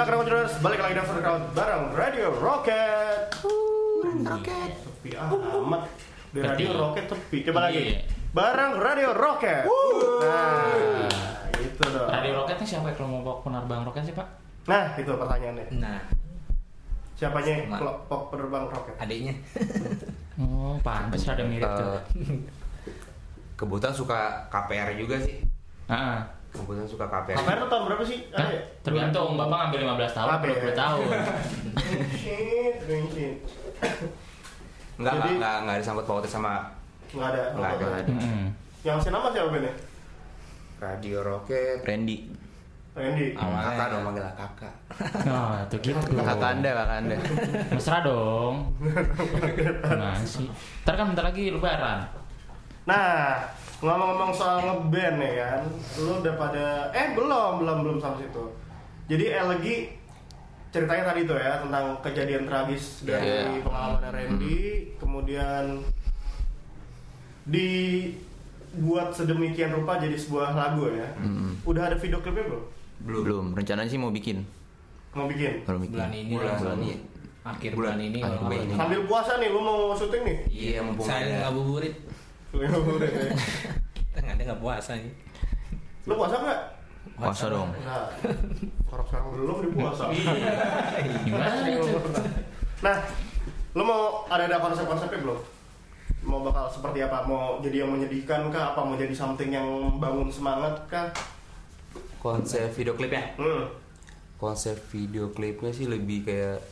Ya, 0.04 0.12
kenapa 0.12 0.28
Jonas 0.28 0.60
balik 0.60 0.84
lagi 0.84 0.92
di 0.92 1.00
Evercrowd 1.00 1.42
bareng 1.56 1.84
Radio 1.96 2.28
Rocket. 2.36 3.40
Rocket. 4.20 4.70
Sepi 4.76 5.16
amat. 5.16 5.88
Di 6.28 6.44
Radio. 6.44 6.76
Rocket 6.76 7.08
sepi. 7.08 7.40
Coba 7.48 7.72
lagi. 7.72 7.80
Iya. 7.88 8.04
Bareng 8.36 8.84
Radio 8.84 9.16
Rocket. 9.16 9.64
Nah, 9.64 10.76
itu 11.56 11.84
dong. 11.88 12.04
Radio 12.04 12.32
Rocket 12.36 12.56
nih 12.60 12.68
siapa 12.68 12.92
ya 12.92 13.00
kalau 13.00 13.08
mau 13.16 13.40
penerbang 13.40 13.80
roket 13.80 14.04
sih 14.04 14.12
pak? 14.12 14.28
Nah, 14.68 14.92
itu 14.92 15.08
pertanyaannya. 15.08 15.64
Nah, 15.80 16.00
Siapanya 17.16 17.64
Sama. 17.64 17.76
kelompok 17.80 18.20
penerbang 18.28 18.64
roket? 18.68 18.94
adiknya. 19.00 19.34
Oh 20.36 20.76
pantas 20.84 21.24
ada 21.24 21.48
mirip 21.48 21.64
tuh. 21.64 21.96
Eh, 22.20 22.44
kebetulan 23.56 23.96
suka 23.96 24.20
KPR 24.52 25.00
juga 25.00 25.16
sih. 25.24 25.40
Ah, 25.88 26.28
Kebetulan 26.54 26.86
suka 26.86 27.04
KPR. 27.04 27.34
KPR 27.34 27.58
tuh 27.58 27.68
tahun 27.68 27.82
berapa 27.90 28.04
sih? 28.06 28.18
Hah? 28.30 28.38
Ada 28.40 28.54
ya? 28.54 28.62
tergantung 28.80 29.34
bapak 29.34 29.56
ngambil 29.58 29.80
15 29.98 30.14
tahun, 30.14 30.30
ya? 30.30 30.38
20 30.70 30.78
tahun. 30.78 31.04
Enggak, 34.94 35.10
enggak, 35.10 35.26
Jadi- 35.26 35.36
enggak, 35.36 35.56
enggak 35.66 35.76
disangkut 35.82 36.04
pautnya 36.06 36.30
sama 36.30 36.52
Nggak 37.10 37.28
ada. 37.30 37.42
Nggak 37.54 37.70
ada. 37.74 37.86
Yang 38.82 38.98
si 39.00 39.08
nama 39.10 39.28
siapa 39.30 39.50
nih? 39.54 39.74
Radio 40.78 41.18
Rocket. 41.22 41.78
Randy. 41.82 42.16
Randy. 42.94 43.26
Awalnya. 43.34 43.66
Kakak 43.70 43.86
dong 43.90 44.02
manggil 44.06 44.24
kakak. 44.34 44.74
Nah, 45.26 45.62
itu 45.66 45.76
gitu. 45.82 45.98
Kakak 46.30 46.50
anda, 46.58 46.70
kakak 46.70 46.98
anda. 47.02 47.16
Mesra 47.70 47.98
dong. 48.02 48.54
Gimana 49.82 50.22
sih? 50.22 50.46
Ntar 50.86 50.94
kan 50.94 51.06
bentar 51.10 51.24
lagi 51.26 51.50
lebaran. 51.50 51.98
Nah, 52.86 53.42
ngomong-ngomong 53.84 54.32
soal 54.32 54.58
ngeband 54.60 55.20
ya 55.20 55.32
kan, 55.52 55.62
lu 55.98 56.18
udah 56.18 56.34
pada 56.34 56.64
eh 56.90 57.12
belum 57.12 57.60
belum 57.60 57.76
belum 57.82 57.96
sampai 57.98 58.24
situ. 58.24 58.44
Jadi 59.04 59.24
Elgi 59.28 59.76
ceritanya 60.70 61.04
tadi 61.06 61.20
tuh 61.22 61.36
ya 61.36 61.60
tentang 61.60 62.00
kejadian 62.00 62.44
tragis 62.44 63.04
dari 63.04 63.28
Iya. 63.28 63.60
pengalaman 63.60 64.10
Randy, 64.10 64.58
kemudian 64.96 65.84
dibuat 67.44 69.12
sedemikian 69.12 69.70
rupa 69.72 69.98
jadi 69.98 70.16
sebuah 70.16 70.50
lagu 70.52 70.88
ya. 70.88 71.08
Mm-mm. 71.16 71.60
Udah 71.62 71.86
ada 71.86 71.96
video 71.96 72.18
klipnya 72.18 72.44
belum? 72.44 72.64
Belum. 73.04 73.22
Belum, 73.22 73.46
rencananya 73.52 73.86
sih 73.86 74.00
mau 74.00 74.08
bikin. 74.08 74.42
Mau 75.12 75.28
bikin? 75.28 75.62
Baru 75.62 75.78
bikin. 75.78 75.94
Bulan 75.94 76.10
ini 76.10 76.32
Bulan 76.32 76.56
lah. 76.56 76.74
ini. 76.74 76.92
Akhir 77.44 77.70
Bulan- 77.76 77.94
bulan 77.94 77.98
ini. 78.02 78.18
akhir 78.18 78.40
bulan 78.40 78.60
ini. 78.64 78.72
Sambil 78.74 79.00
puasa 79.04 79.32
nih, 79.36 79.48
lu 79.52 79.60
mau 79.60 79.92
syuting 79.92 80.22
nih? 80.24 80.36
Iya, 80.48 80.78
mumpung 80.80 81.04
Saya 81.04 81.22
ada. 81.22 81.36
ngabuburit. 81.46 81.94
Udah, 82.54 83.08
ya. 83.10 83.28
Nggak 84.14 84.32
ada 84.38 84.42
nggak 84.46 84.60
puasa 84.62 84.92
nih. 84.94 85.12
Lu 86.06 86.12
puasa 86.14 86.34
nggak? 86.38 86.60
Puasa 87.18 87.44
dong. 87.50 87.70
Nah, 87.82 88.06
orang 88.88 89.06
sekarang 89.10 89.28
belum 89.34 89.56
di 89.60 89.70
puasa. 89.74 90.04
Gimana 91.26 91.66
itu? 91.68 91.86
Nah, 92.80 92.96
lu 93.74 93.82
mau 93.82 94.24
ada 94.30 94.46
ada 94.46 94.58
konsep-konsepnya 94.62 95.20
belum? 95.20 95.40
mau 96.24 96.40
bakal 96.40 96.72
seperti 96.72 97.04
apa 97.04 97.28
mau 97.28 97.60
jadi 97.60 97.84
yang 97.84 97.92
menyedihkan 97.92 98.48
kah 98.48 98.72
apa 98.72 98.80
mau 98.80 98.96
jadi 98.96 99.12
something 99.12 99.52
yang 99.52 99.68
bangun 100.00 100.32
semangat 100.32 100.72
kah 100.88 101.12
Konsep 102.24 102.72
video 102.72 102.96
klipnya? 102.96 103.36
hmm. 103.36 103.68
Konsep 104.40 104.80
video 104.88 105.28
klipnya 105.28 105.68
sih 105.76 105.84
lebih 105.84 106.24
kayak 106.24 106.64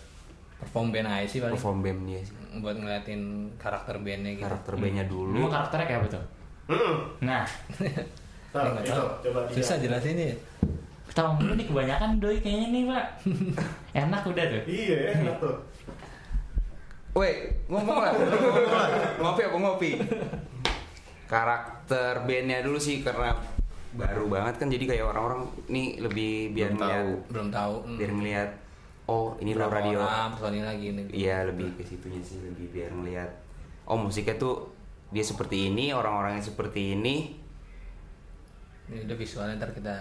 perform 0.57 0.89
band 0.89 1.09
aja 1.13 1.29
sih 1.29 1.39
paling 1.45 1.53
perform 1.61 1.79
band 1.85 2.01
dia 2.09 2.21
sih. 2.25 2.33
Buat 2.61 2.77
ngeliatin 2.77 3.23
karakter 3.57 3.97
bandnya 3.97 4.37
gitu 4.37 4.45
Karakter 4.45 4.75
bandnya 4.77 5.05
dulu. 5.07 5.33
Lu 5.33 5.49
karakternya 5.49 5.87
kayak 5.87 6.01
apa 6.03 6.09
tuh? 6.13 6.25
Hmm. 6.69 6.95
Nah, 7.21 7.45
Tar, 8.53 8.65
Nggak 8.69 8.85
itu, 8.85 8.93
tahu. 8.93 9.07
coba 9.25 9.39
susah 9.49 9.77
dia. 9.81 9.85
jelasin 9.89 10.19
ya 10.19 10.35
tahu 11.13 11.45
lu 11.45 11.53
nih 11.53 11.69
kebanyakan 11.69 12.11
doi 12.19 12.41
kayaknya 12.41 12.69
nih 12.69 12.83
pak. 12.89 13.07
Enak 14.01 14.23
udah 14.25 14.45
tuh. 14.49 14.63
iya 14.65 14.97
enak 15.13 15.37
tuh 15.39 15.57
Woi, 17.13 17.33
ngomong 17.69 18.01
lah. 18.01 18.13
ngopi 19.21 19.41
apa 19.45 19.57
ngopi? 19.61 19.91
Karakter 21.29 22.25
bandnya 22.25 22.65
dulu 22.65 22.77
sih 22.77 23.01
karena 23.01 23.37
baru 23.93 24.25
banget 24.25 24.57
kan 24.57 24.69
jadi 24.69 24.85
kayak 24.89 25.05
orang-orang 25.05 25.45
nih 25.69 26.01
lebih 26.01 26.57
biar 26.57 26.73
Belum 26.73 26.81
ngeliat, 26.81 26.97
tahu. 26.97 27.13
belum 27.29 27.49
tahu 27.53 27.75
hmm. 27.85 27.97
biar 28.01 28.11
ngeliat 28.11 28.51
oh 29.13 29.25
ini 29.45 29.53
lo 29.53 29.69
radio. 29.69 30.01
orang, 30.01 30.33
personil 30.33 30.65
lagi 30.65 30.87
nih 30.97 31.05
Iya 31.13 31.37
lebih 31.53 31.77
ke 31.77 31.85
situnya 31.85 32.23
sih 32.25 32.41
lebih 32.41 32.73
biar 32.73 32.91
ngeliat. 32.97 33.31
Oh 33.85 34.01
musiknya 34.01 34.41
tuh 34.41 34.73
dia 35.13 35.21
seperti 35.21 35.69
ini 35.69 35.93
orang-orangnya 35.93 36.41
seperti 36.41 36.97
ini. 36.97 37.37
Ini 38.89 39.05
udah 39.05 39.17
visualnya 39.17 39.61
ntar 39.61 39.73
kita 39.77 39.97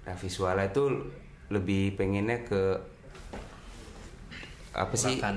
nah 0.00 0.16
visualnya 0.16 0.72
tuh 0.72 1.12
lebih 1.52 1.92
pengennya 1.92 2.40
ke 2.44 2.62
apa 4.72 4.94
sih? 4.96 5.20
Urakan. 5.20 5.36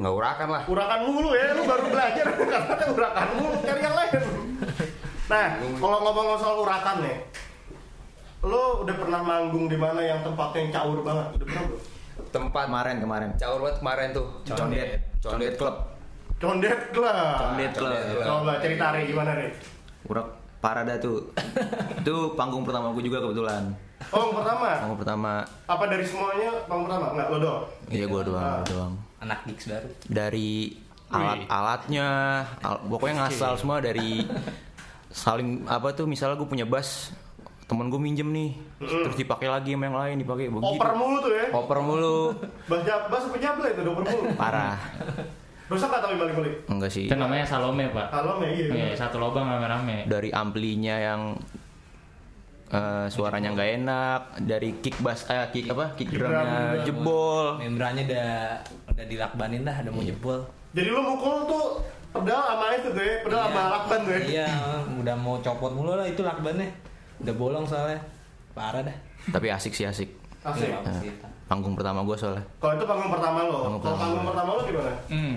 nggak 0.00 0.14
urakan 0.14 0.48
lah. 0.48 0.62
Urakan 0.64 1.00
mulu 1.10 1.30
ya 1.36 1.52
lu 1.54 1.62
baru 1.66 1.86
belajar 1.90 2.26
katanya 2.54 2.86
urakan 2.90 3.28
mulu 3.38 3.56
cari 3.62 3.80
yang 3.82 3.96
lain. 3.98 4.22
Nah 5.30 5.46
kalau 5.78 5.98
ngomong 6.06 6.26
soal 6.38 6.56
urakan 6.64 6.96
nih 7.04 7.18
lu 8.40 8.64
udah 8.88 8.96
pernah 8.96 9.20
manggung 9.20 9.68
di 9.68 9.76
mana 9.76 10.00
yang 10.00 10.24
tempatnya 10.24 10.58
yang 10.64 10.72
caur 10.72 10.98
banget 11.04 11.26
udah 11.36 11.46
pernah 11.46 11.64
belum 11.68 11.82
tempat 12.30 12.64
Kemarin 12.64 12.96
kemarin. 12.98 13.30
caur 13.36 13.58
banget 13.60 13.76
kemarin 13.78 14.08
tuh 14.10 14.26
Condet. 14.46 14.88
condet 15.18 15.54
club 15.54 15.76
condet 16.36 16.78
club 16.90 17.36
Condet 17.36 17.72
Club. 17.72 18.22
coba 18.22 18.52
cerita 18.58 18.86
Ri, 18.90 19.02
gimana 19.06 19.30
nih 19.34 19.50
Urak 20.06 20.26
parah 20.58 20.82
dah 20.82 20.96
tuh. 20.96 21.20
itu 22.00 22.14
panggung 22.32 22.62
pertama 22.62 22.88
gue 22.90 23.02
juga 23.02 23.18
kebetulan. 23.18 23.68
oh 24.08 24.22
yang 24.22 24.34
pertama 24.34 24.68
Panggung 24.78 24.98
pertama. 24.98 25.32
apa 25.66 25.84
dari 25.86 26.04
semuanya 26.04 26.50
yang 26.64 26.82
pertama 26.82 27.06
nggak 27.12 27.26
lo 27.28 27.38
doang 27.38 27.64
Iya 27.86 28.04
gue 28.06 28.22
doang, 28.24 28.40
Ah. 28.40 28.56
gua 28.58 28.66
doang. 28.66 28.92
anak 29.20 29.38
gigs 29.44 29.66
baru 29.66 29.88
Dari 30.06 30.50
alat-alatnya, 31.10 32.08
al- 32.58 32.82
pokoknya 32.86 33.14
ngasal 33.20 33.52
semua 33.54 33.78
dari 33.78 34.22
saling 35.12 35.66
apa 35.66 35.90
tuh 35.90 36.06
misalnya 36.06 36.34
gue 36.34 36.46
punya 36.46 36.64
bass 36.64 37.10
temen 37.70 37.86
gue 37.86 38.00
minjem 38.02 38.26
nih. 38.26 38.50
Terus 38.82 39.14
dipakai 39.14 39.46
lagi 39.46 39.78
sama 39.78 39.86
yang 39.86 39.98
lain 40.02 40.16
dipakai. 40.18 40.50
Begitu. 40.50 40.74
Oper 40.74 40.90
mulu 40.98 41.16
tuh 41.22 41.30
ya? 41.30 41.46
Oper 41.54 41.78
mulu. 41.78 42.18
Bas 42.70 42.82
jab 42.82 43.06
bas 43.06 43.22
apa 43.22 43.36
jable 43.38 43.70
itu 43.70 43.80
oper 43.86 44.02
mulu. 44.02 44.26
Parah. 44.42 44.74
Rusak 45.70 45.86
nggak 45.86 46.02
tapi 46.02 46.14
balik 46.18 46.34
balik 46.34 46.54
enggak 46.66 46.90
sih. 46.90 47.06
Itu 47.06 47.14
namanya 47.14 47.46
Salome 47.46 47.94
pak. 47.94 48.10
ya 48.10 48.48
iya. 48.50 48.66
Iya, 48.74 48.86
satu 48.98 49.22
lubang 49.22 49.46
rame-rame. 49.46 50.02
dari 50.10 50.34
amplinya 50.34 50.98
yang 50.98 51.38
eh, 52.74 53.06
suaranya 53.06 53.54
nggak 53.54 53.70
enak 53.78 54.20
dari 54.50 54.82
kick 54.82 54.98
bass 54.98 55.30
eh 55.30 55.46
kick 55.54 55.70
apa? 55.70 55.94
Kick 55.94 56.10
Kick 56.10 56.18
drumnya 56.18 56.74
drum. 56.74 56.86
jebol. 56.90 57.46
Membrannya 57.62 58.02
udah 58.02 58.30
udah 58.90 59.04
dilakbanin 59.06 59.62
dah 59.62 59.76
udah 59.78 59.92
mau 59.94 60.02
jebol. 60.02 60.42
Jadi 60.74 60.90
lu 60.90 61.02
mukul 61.06 61.46
tuh 61.46 61.66
pedal 62.10 62.42
sama 62.42 62.74
itu 62.74 62.88
tuh 62.90 63.04
ya 63.06 63.14
pedal 63.22 63.40
sama 63.46 63.62
lakban 63.70 63.98
tuh 64.02 64.10
ya? 64.10 64.20
Iya 64.26 64.48
udah 64.98 65.14
mau 65.14 65.38
copot 65.38 65.70
mulu 65.70 65.94
lah 65.94 66.06
itu 66.10 66.26
lakbannya 66.26 66.89
udah 67.20 67.34
bolong 67.34 67.64
soalnya. 67.64 68.00
Parah 68.50 68.82
dah. 68.82 68.96
Tapi 69.28 69.46
asik 69.48 69.72
sih 69.72 69.84
asik. 69.84 70.10
Asik. 70.40 70.72
Sih? 70.98 71.12
panggung 71.44 71.74
pertama 71.74 72.00
gue 72.00 72.14
soalnya. 72.14 72.44
Kalau 72.56 72.74
itu 72.74 72.84
panggung 72.84 73.10
pertama 73.10 73.38
lo 73.42 73.58
Panggung 73.60 73.82
kalau 73.82 73.90
pertama. 73.90 74.00
panggung 74.00 74.24
pertama 74.24 74.50
lo 74.50 74.60
gimana? 74.62 74.92
Hmm. 75.06 75.34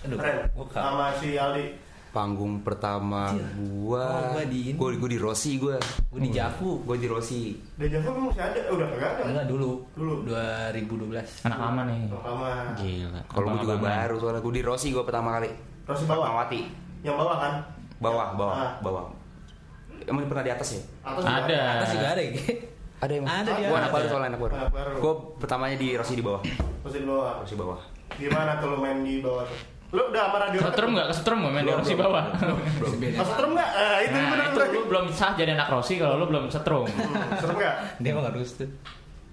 aduh 0.00 0.16
Keren. 0.16 0.36
sama 0.70 1.06
si 1.14 1.28
Aldi. 1.34 1.64
Panggung 2.10 2.54
pertama 2.60 3.30
Oh, 3.30 3.38
gua 3.86 4.06
gua 4.32 4.42
di 4.44 4.60
ini. 4.66 4.74
gua, 4.74 4.90
gua 4.94 5.06
di 5.06 5.18
Rossi 5.18 5.52
gua. 5.56 5.78
Gua 6.10 6.18
di 6.18 6.30
Javu. 6.30 6.82
Gua 6.82 6.96
di 6.96 7.06
Rossi. 7.06 7.54
Dan 7.76 7.86
Java 7.88 8.10
memang 8.10 8.30
masih 8.30 8.42
ada? 8.42 8.60
Udah 8.66 8.86
kagak 8.88 9.10
ada? 9.12 9.22
Enggak 9.26 9.46
dulu. 9.46 9.70
Dulu. 9.94 10.14
2012 10.26 11.46
Anak 11.46 11.58
lama 11.60 11.80
nih. 11.86 12.00
pertama 12.08 12.46
Gila. 12.74 13.20
kalau 13.26 13.46
gua 13.46 13.60
juga 13.60 13.76
baru 13.76 14.14
soalnya 14.16 14.40
gua 14.40 14.54
di 14.54 14.62
Rossi 14.62 14.88
gua 14.90 15.04
pertama 15.04 15.28
kali. 15.36 15.50
Rossi 15.84 16.04
bawah? 16.04 16.26
Fatmawati 16.26 16.60
yang 17.02 17.14
bawah 17.14 17.36
kan? 17.38 17.52
Bawah 17.98 18.26
bawah. 18.34 18.54
Ah. 18.56 18.70
bawah 18.80 19.04
emang 20.02 20.24
pernah 20.24 20.42
di 20.42 20.52
atas 20.52 20.68
ya 20.70 20.82
atas 21.02 21.20
juga 21.20 21.36
Ada. 21.42 21.58
atas 21.74 21.88
juga 21.90 22.06
ada 22.08 22.22
ya 22.22 22.32
ada 22.98 23.12
emang 23.14 23.28
Ada 23.30 23.50
dia. 23.54 23.66
gua 23.66 23.76
anak 23.78 23.90
baru 23.90 24.06
soalnya 24.06 24.28
anak 24.28 24.40
baru 24.40 24.52
Anak 24.54 24.70
baru. 24.70 24.92
gua 24.98 25.12
pertamanya 25.36 25.76
di 25.76 25.88
Rossi 25.92 26.14
di 26.14 26.22
bawah 26.22 26.42
Rossi 26.80 26.98
di 26.98 27.06
bawah 27.06 27.32
Rossi 27.38 27.54
bawah 27.54 27.78
gimana 28.12 28.50
tuh 28.56 28.68
lo 28.68 28.76
main 28.78 28.98
di 29.00 29.18
bawah 29.18 29.44
tuh 29.44 29.58
lu 29.90 30.02
udah 30.06 30.22
sama 30.22 30.38
radio 30.40 30.58
Kesetrum 30.60 30.90
nggak? 30.92 31.06
Kesetrum 31.08 31.38
nggak 31.40 31.52
main 31.52 31.64
di 31.64 31.72
Rossi 31.72 31.92
belum, 31.92 32.06
bawah? 32.06 32.24
kesetrum 33.16 33.50
nggak 33.56 33.70
eh, 33.74 33.96
itu 34.00 34.14
Nah 34.14 34.28
bener 34.28 34.44
itu 34.44 34.54
bener 34.54 34.68
lu 34.70 34.80
belum 34.86 35.04
sah 35.10 35.32
jadi 35.34 35.50
anak 35.52 35.68
Rossi 35.68 35.94
kalau 35.96 36.14
lu 36.14 36.26
belum 36.26 36.44
setrum. 36.46 36.86
serem 37.40 37.56
nggak 37.56 37.74
dia 37.98 38.12
mah 38.12 38.22
harus 38.24 38.50
tuh 38.54 38.70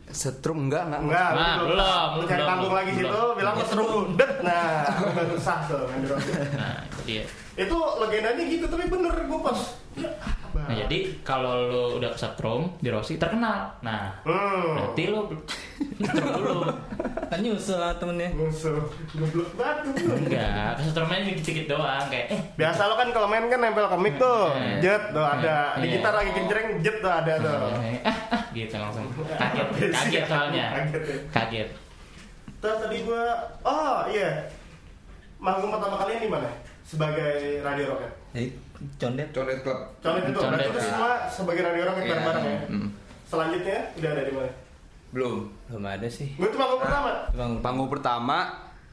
setrum 0.08 0.58
enggak 0.66 0.88
enggak 0.88 1.02
Enggak, 1.04 1.30
Nah, 1.30 1.54
lu 1.60 1.66
belum, 1.68 2.10
Lu 2.10 2.24
cari 2.24 2.32
belum, 2.34 2.48
panggung 2.48 2.74
lagi 2.74 2.92
belum. 2.92 3.02
situ, 3.04 3.22
bilang 3.36 3.56
keseru, 3.60 3.88
det. 4.16 4.32
Nah, 4.40 4.64
lu 4.96 5.08
baru 5.12 5.36
sah 5.38 5.60
tuh 5.62 5.84
main 5.84 6.00
di 6.00 6.08
Rossi. 6.08 6.32
Nah 6.32 6.80
iya. 7.06 7.24
Itu 7.54 7.76
legendanya 8.00 8.44
gitu, 8.46 8.66
tapi 8.66 8.86
bener 8.88 9.14
gue 9.20 9.40
pas. 9.44 9.60
Ya, 10.60 10.66
Nah 10.66 10.76
jadi 10.80 10.98
kalau 11.22 11.54
lu 11.64 11.84
udah 11.96 12.10
kesetrum 12.10 12.74
di 12.78 12.90
Rossi 12.90 13.16
terkenal. 13.16 13.70
Nah 13.80 14.10
Hmm. 14.22 14.74
berarti 14.76 15.04
lu 15.06 15.30
setrum 16.02 16.30
dulu. 16.34 16.60
kan 17.28 17.38
nyusul 17.38 17.76
lah 17.76 17.92
temennya 17.94 18.32
Musuh, 18.32 18.80
goblok 19.12 19.52
batu. 19.54 19.92
Enggak, 19.94 20.76
kesetrumnya 20.76 21.28
dikit-dikit 21.28 21.66
doang 21.70 22.08
kayak 22.08 22.26
eh 22.30 22.40
Biasa 22.56 22.82
lo 22.84 22.96
kan 22.96 23.12
kalau 23.12 23.28
main 23.28 23.46
kan 23.46 23.60
nempel 23.60 23.84
ke 23.86 23.98
mic 23.98 24.16
tuh, 24.16 24.48
Eh. 24.54 24.80
jet 24.80 25.12
tuh 25.12 25.22
ada. 25.22 25.76
Di 25.76 25.86
Iya. 25.86 25.94
gitar 25.94 26.14
lagi 26.14 26.32
kencreng, 26.32 26.68
jet 26.80 26.98
tuh 26.98 27.12
ada 27.12 27.34
tuh. 27.38 27.58
eh, 27.78 28.00
ah, 28.02 28.18
ah, 28.32 28.42
gitu 28.50 28.76
langsung 28.76 29.06
kaget 29.30 29.68
kaget 29.92 30.24
soalnya 30.26 30.66
Kaget 30.74 31.04
ya. 31.04 31.18
kaget 31.30 31.70
Terus 32.58 32.78
tadi 32.80 32.98
gua, 33.04 33.26
oh 33.62 34.08
iya, 34.08 34.50
manggung 35.38 35.70
pertama 35.70 35.94
kalian 35.98 36.20
di 36.20 36.28
mana? 36.28 36.50
Sebagai 36.82 37.36
radio 37.60 37.92
rocket. 37.92 38.12
jadi 38.30 38.48
condet 38.96 39.28
condet 39.34 39.58
club 39.62 39.80
Contoh 40.00 40.22
itu, 40.22 40.38
Condet, 40.38 40.66
berarti 40.66 40.70
itu 40.70 40.80
semua 40.86 41.12
sebagai 41.28 41.62
radio 41.66 41.84
rocket 41.86 42.04
Iya. 42.04 42.10
bareng-bareng 42.14 42.46
ya. 42.46 42.60
Hmm. 42.70 42.90
Selanjutnya 43.28 43.80
udah 43.98 44.10
ada 44.12 44.24
di 44.24 44.34
mana? 44.34 44.52
belum 45.08 45.36
belum 45.72 45.84
ada 45.88 46.08
sih 46.08 46.36
Gue 46.36 46.52
tuh 46.52 46.60
manggung 46.60 46.84
pertama. 46.84 47.10
Bang, 47.32 47.52
panggung 47.64 47.90
pertama 47.90 48.38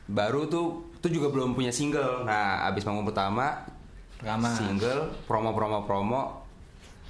baru 0.06 0.46
tuh 0.46 0.66
tuh 1.00 1.10
juga 1.10 1.28
belum 1.28 1.52
punya 1.52 1.68
single 1.68 2.22
nah 2.22 2.64
abis 2.64 2.84
panggung 2.84 3.04
pertama 3.04 3.66
rekaman 4.20 4.52
single 4.52 5.10
promo 5.26 5.52
promo 5.52 5.84
promo 5.84 6.22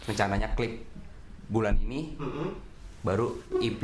rencananya 0.07 0.51
klip 0.55 0.83
bulan 1.47 1.77
ini 1.79 2.15
Mm-mm. 2.17 2.49
baru 3.03 3.35
EP 3.61 3.83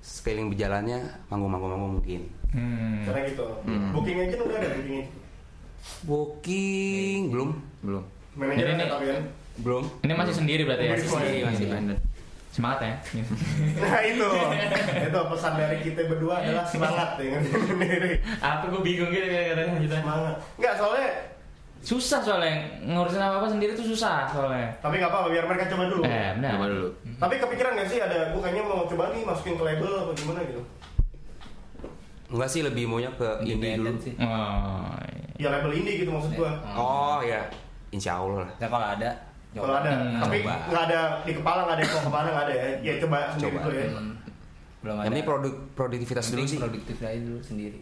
sekeliling 0.00 0.48
berjalannya 0.48 1.02
manggung 1.28 1.50
manggung 1.50 1.70
manggung 1.72 1.92
mungkin 2.00 2.20
hmm. 2.54 3.04
Karena 3.04 3.20
gitu. 3.26 3.46
Booking 3.92 4.16
agent 4.22 4.40
udah 4.44 4.56
ada 4.56 4.68
booking 4.76 5.04
booking 6.04 7.20
belum 7.32 7.50
belum 7.82 8.04
Manajer 8.32 8.66
ini- 8.68 8.86
tapi 8.86 9.06
kan. 9.08 9.22
belum 9.58 9.84
ini 10.00 10.12
masih 10.14 10.34
sendiri 10.34 10.62
berarti 10.64 10.84
ya 10.84 10.92
Masih 10.92 11.08
sendiri, 11.08 11.38
masih 11.42 11.64
independen. 11.66 11.98
semangat 12.50 12.78
ya 12.80 12.94
Nah 13.82 14.00
itu, 14.02 14.28
itu 15.00 15.20
pesan 15.28 15.52
dari 15.54 15.76
kita 15.80 16.00
berdua 16.04 16.34
adalah 16.36 16.64
semangat 16.64 17.10
ya 17.16 17.38
sendiri. 17.38 18.10
apa 18.38 18.64
gue 18.66 18.80
bingung 18.80 19.08
gitu 19.08 19.26
katanya 19.26 19.74
gitu 19.78 19.94
Semangat. 19.94 20.34
Enggak 20.56 20.74
soalnya, 20.74 21.08
susah 21.80 22.20
soalnya 22.20 22.54
ngurusin 22.82 23.18
apa 23.18 23.36
apa 23.38 23.48
sendiri 23.48 23.72
tuh 23.72 23.86
susah 23.86 24.28
soalnya 24.28 24.68
tapi 24.78 24.96
nggak 24.96 25.08
apa-apa 25.08 25.28
biar 25.30 25.44
mereka 25.46 25.64
coba 25.66 25.84
dulu. 25.86 26.02
eh 26.04 26.28
benar 26.34 26.50
coba 26.54 26.66
dulu 26.68 26.88
Tapi 27.16 27.34
kepikiran 27.38 27.72
nggak 27.72 27.88
sih 27.88 27.98
ada 27.98 28.18
gue 28.28 28.40
kayaknya 28.40 28.62
mau 28.62 28.84
coba 28.84 29.04
nih 29.10 29.22
masukin 29.22 29.54
ke 29.54 29.64
label 29.64 29.88
atau 29.98 30.12
gimana 30.12 30.40
gitu? 30.42 30.62
enggak 32.30 32.48
sih 32.48 32.60
lebih 32.60 32.84
maunya 32.84 33.10
ke 33.10 33.28
indie 33.42 33.74
dulu 33.74 33.96
sih 33.98 34.14
oh 34.16 34.92
iya. 35.00 35.26
Ya 35.40 35.48
label 35.50 35.72
indie 35.72 35.94
gitu 35.98 36.10
maksud 36.10 36.30
gua. 36.34 36.52
oh 36.70 37.18
ya 37.22 37.42
insya 37.90 38.12
Allah 38.16 38.44
lah 38.44 38.50
ya 38.56 38.66
kalau 38.66 38.88
ada 38.88 39.10
Kalau 39.50 39.74
ada, 39.74 39.90
Hmm, 39.90 40.22
tapi 40.22 40.46
nggak 40.46 40.82
ada 40.86 41.00
di 41.20 41.32
kepala 41.34 41.60
nggak 41.64 41.74
ada 41.74 41.84
mau 41.84 42.00
ke 42.00 42.10
mana 42.12 42.28
nggak 42.28 42.44
ada 42.46 42.54
ya. 42.54 42.68
Ya 42.80 42.92
coba 43.02 43.16
sendiri 43.28 43.50
Coba. 43.50 43.60
dulu 43.60 43.74
ya. 43.74 43.88
Hmm, 43.90 44.12
belum 44.80 44.94
ada 44.94 45.02
yang 45.02 45.10
penting 45.10 45.26
produk 45.26 45.54
produktivitas 45.74 46.26
dulu 46.30 46.44
sih 46.44 46.58
produktif 46.58 46.96
aja 47.00 47.18
dulu 47.20 47.40
sendiri 47.40 47.78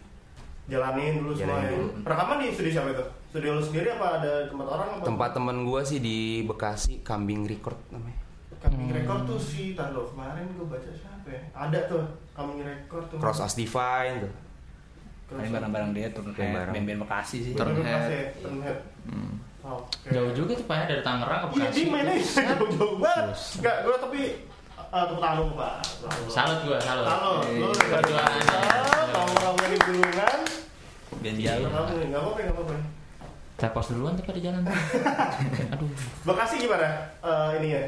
Jalanin 0.66 1.12
dulu 1.18 1.33
Jalanin 1.33 1.44
semuanya. 1.61 1.71
dulu. 1.71 1.87
Rekaman 2.03 2.37
di 2.38 2.47
studio 2.51 2.73
siapa 2.73 2.88
itu? 2.90 3.05
Studio 3.27 3.51
lu 3.51 3.62
sendiri 3.62 3.88
apa 3.90 4.07
ada 4.18 4.33
tempat 4.44 4.66
orang? 4.66 4.88
Apa? 4.90 5.05
tempat 5.05 5.31
temen 5.31 5.57
gua 5.62 5.81
sih 5.83 5.99
di 5.99 6.18
Bekasi 6.42 6.92
Kambing 7.01 7.44
Record 7.44 7.77
namanya 7.88 8.16
Kambing 8.59 8.88
Record 8.90 9.23
tuh 9.25 9.38
si 9.38 9.73
Tando 9.73 10.03
kemarin 10.07 10.49
gue 10.51 10.64
baca 10.64 10.90
siapa 10.90 11.29
ya? 11.29 11.40
Ada 11.55 11.79
tuh 11.87 12.03
Kambing 12.33 12.61
Record 12.61 13.05
tuh. 13.07 13.18
Cross 13.18 13.40
As 13.40 13.55
Divine 13.55 14.25
tuh 14.25 14.33
Paling 15.29 15.53
barang-barang 15.53 15.90
dia 15.92 16.09
turun 16.11 16.33
band-band 16.33 17.01
Bekasi 17.05 17.44
sih. 17.44 17.53
Turun 17.53 17.77
head. 17.79 17.92
Bekasi, 18.03 18.18
turun 18.40 18.61
head. 18.62 18.79
Oke. 19.59 20.09
Jauh 20.09 20.33
juga 20.33 20.53
tuh 20.55 20.64
Pak 20.64 20.87
dari 20.87 21.03
Tangerang 21.03 21.40
ke 21.40 21.47
Iya, 21.51 21.66
Bekasi. 21.66 21.77
di 21.77 21.90
mainnya 21.90 22.14
jauh-jauh 22.16 22.97
banget. 22.97 23.27
Enggak, 23.59 23.77
gue 23.83 23.97
tapi 23.99 24.21
uh, 24.88 25.03
tepuk 25.05 25.21
tangan 25.21 25.51
Pak. 25.53 25.75
Salut 26.31 26.59
gua, 26.62 26.79
salut. 26.79 27.05
Halo, 27.05 27.33
lu 27.44 27.68
Berdua 27.75 28.23
aja. 28.23 28.59
Tongkrongnya 29.09 29.66
di 29.68 29.79
Bulungan. 29.83 30.38
Iya, 31.18 31.33
jauh. 31.35 31.66
kamu 31.68 31.92
nih, 31.92 32.07
nggak 32.09 32.21
apa-apa, 32.23 32.38
nggak 32.40 32.55
apa-apa. 32.55 32.75
Saya 33.59 33.71
pos 33.75 33.90
duluan 33.90 34.14
tuh 34.14 34.23
Pak 34.23 34.35
di 34.38 34.42
jalan. 34.42 34.62
Aduh. 35.75 35.90
Bekasi 36.23 36.55
gimana? 36.59 36.88
Eh, 37.18 37.49
ini 37.59 37.68
ya. 37.75 37.83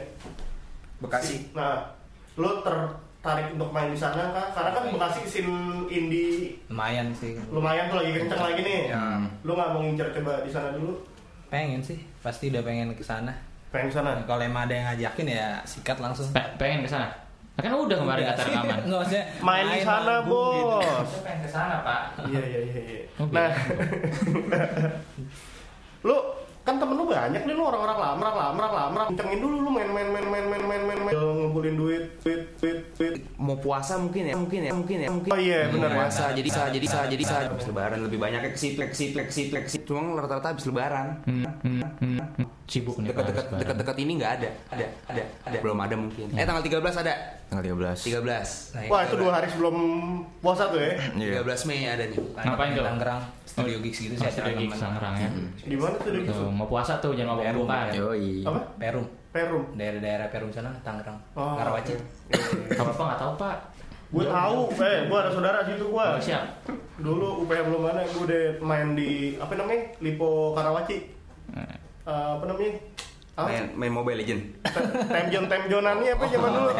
Bekasi. 0.98 1.54
Nah, 1.54 1.86
lu 2.34 2.58
tertarik 2.60 3.54
untuk 3.54 3.70
main 3.70 3.86
di 3.86 3.96
sana 3.96 4.34
kan? 4.34 4.50
Karena 4.50 4.70
kan 4.74 4.82
Bekasi 4.90 5.20
scene 5.24 5.54
indie 5.86 6.58
Lumayan 6.66 7.14
sih. 7.14 7.38
lumayan 7.46 7.86
tuh 7.86 8.02
lagi 8.02 8.10
kenceng 8.12 8.42
lagi 8.42 8.60
nih. 8.60 8.80
Ya. 8.90 9.22
Lu 9.40 9.54
nggak 9.54 9.70
mau 9.70 9.80
ngincer 9.80 10.10
coba 10.18 10.42
di 10.42 10.50
sana 10.50 10.74
dulu? 10.74 11.06
Pengen 11.50 11.82
sih, 11.82 11.98
pasti 12.22 12.48
udah 12.48 12.62
pengen 12.62 12.94
ke 12.94 13.02
sana. 13.02 13.34
Pengen 13.68 13.90
di 13.90 13.94
sana? 13.94 14.14
Nah, 14.14 14.24
Kalau 14.24 14.42
emang 14.42 14.66
ada 14.66 14.74
yang 14.74 14.86
ngajakin 14.86 15.26
ya 15.28 15.46
sikat 15.62 15.98
langsung. 15.98 16.30
Pe- 16.30 16.54
pengen 16.56 16.86
ke 16.86 16.90
sana. 16.90 17.10
Nah, 17.54 17.60
kan 17.60 17.74
udah 17.74 17.96
kemarin 17.98 18.24
kata 18.24 18.42
rekaman. 18.46 18.78
Nggak 18.86 18.98
maksudnya 19.02 19.24
Main 19.42 19.66
di 19.68 19.80
sana, 19.82 20.14
gitu. 20.22 20.30
Bos. 20.30 20.86
Saya 21.04 21.22
pengen 21.26 21.40
ke 21.42 21.50
sana, 21.50 21.74
Pak. 21.82 22.02
Iya, 22.24 22.40
iya, 22.40 22.60
iya, 22.62 22.82
iya. 22.86 23.02
Nah, 23.28 23.50
gitu. 23.50 23.74
lu 26.08 26.16
kan 26.60 26.76
temen 26.76 26.92
lu 26.92 27.08
banyak 27.08 27.42
nih 27.48 27.54
lu 27.56 27.64
orang-orang 27.64 27.98
lamrak 27.98 28.34
lamrak 28.36 28.70
lamrak 28.70 29.06
kencengin 29.10 29.40
dulu 29.40 29.56
lu 29.64 29.70
main 29.72 29.88
main 29.88 30.08
main 30.12 30.26
main 30.28 30.44
main 30.44 30.62
main 30.68 30.82
main 30.84 31.00
main. 31.08 31.14
Ngumpulin 31.16 31.74
duit 31.74 32.04
duit 32.20 32.42
duit 32.60 32.78
duit. 33.00 33.14
Mau 33.40 33.56
puasa 33.56 33.96
mungkin 33.96 34.28
ya, 34.28 34.34
mungkin 34.36 34.60
ya, 34.68 34.72
mungkin 34.76 34.98
ya, 35.00 35.08
mungkin. 35.08 35.30
oh 35.32 35.40
iya 35.40 35.72
benar 35.72 35.90
ya 35.90 35.96
puasa 35.96 36.24
jadi 36.36 36.50
sa 36.52 36.62
jadi 36.68 36.86
sa 36.86 36.98
jadi 37.08 37.24
sa 37.24 37.34
habis 37.48 37.66
lebaran 37.66 37.98
lebih 38.04 38.18
banyak 38.20 38.40
ke 38.52 38.58
situ 38.60 38.78
ke 38.84 39.32
situ 39.32 39.88
cuma 39.88 40.20
rata-rata 40.20 40.52
habis 40.52 40.68
lebaran 40.68 41.24
Hmm, 42.72 42.78
hmm, 42.80 42.86
hmm, 42.86 42.96
hmm. 42.96 42.96
Sibuk 42.96 42.96
nih 42.96 43.10
dekat-dekat 43.10 43.44
dekat-dekat 43.52 43.96
ini 43.98 44.12
nggak 44.16 44.32
ada 44.32 44.48
ada 44.70 44.86
ada 45.04 45.22
ada 45.42 45.56
belum 45.58 45.78
ada 45.80 45.94
mungkin 45.96 46.26
eh 46.30 46.44
tanggal 46.44 46.62
13 46.62 47.02
ada 47.02 47.14
Tanggal 47.44 47.64
13. 47.66 48.22
13 48.22 48.22
Nah, 48.70 48.82
wah 48.86 49.00
itu 49.02 49.14
dua 49.16 49.30
hari 49.34 49.46
sebelum 49.46 49.76
puasa 50.38 50.70
tuh 50.70 50.78
ya 50.78 50.94
Iya. 51.12 51.42
13 51.42 51.66
Mei 51.66 51.82
ada 51.84 52.04
nih 52.04 52.14
Ngapain 52.14 52.70
tuh? 52.70 52.84
Tangerang, 52.86 53.22
studio 53.44 53.78
gigs 53.80 53.98
gitu 53.98 54.14
Oh, 54.14 54.20
saya 54.20 54.30
studio 54.32 54.54
gigs 54.56 54.78
Tangerang 54.78 55.14
ya. 55.16 55.28
di 55.60 55.74
mana 55.74 55.94
tuh 55.96 56.10
di 56.12 56.20
Tuh, 56.24 56.46
mau 56.48 56.64
puasa 56.64 56.92
tuh 56.96 57.10
jangan 57.12 57.34
mabok 57.34 57.44
Perum, 57.44 57.66
mabokan. 57.66 57.90
Yoi. 57.92 58.26
apa 58.40 58.60
Perum, 58.76 59.04
Perum 59.30 59.62
daerah-daerah 59.74 60.26
Perum 60.28 60.50
sana, 60.50 60.70
Tangerang, 60.80 61.18
Oh, 61.32 61.54
Karawaci. 61.54 61.94
oke. 61.94 62.70
Apa 62.72 62.90
apa 62.92 63.02
nggak 63.04 63.20
tahu 63.20 63.32
Pak. 63.36 63.56
gue 64.10 64.24
tahu 64.24 64.58
eh 64.80 64.98
gue 65.06 65.18
ada 65.18 65.30
saudara 65.30 65.58
situ 65.62 65.84
gue 65.84 66.04
Oh, 66.04 66.18
siap. 66.20 66.42
dulu 66.96 67.42
UPH 67.42 67.60
belum 67.64 67.82
mana 67.84 68.02
gue 68.04 68.22
udah 68.22 68.42
main 68.60 68.94
di 68.94 69.10
apa 69.36 69.54
namanya 69.54 69.90
Lipo 69.98 70.50
Karawaci 70.52 71.18
Eh, 72.00 72.10
Eh, 72.10 72.28
apa 72.34 72.44
namanya 72.44 72.72
apa 73.36 73.46
main 73.46 73.64
main 73.76 73.92
Mobile 73.92 74.18
Legend 74.18 74.40
time 75.06 75.28
zone 75.28 75.46
time 75.46 75.64
zonannya 75.68 76.10
apa 76.12 76.24
zaman 76.26 76.50
dulu 76.50 76.70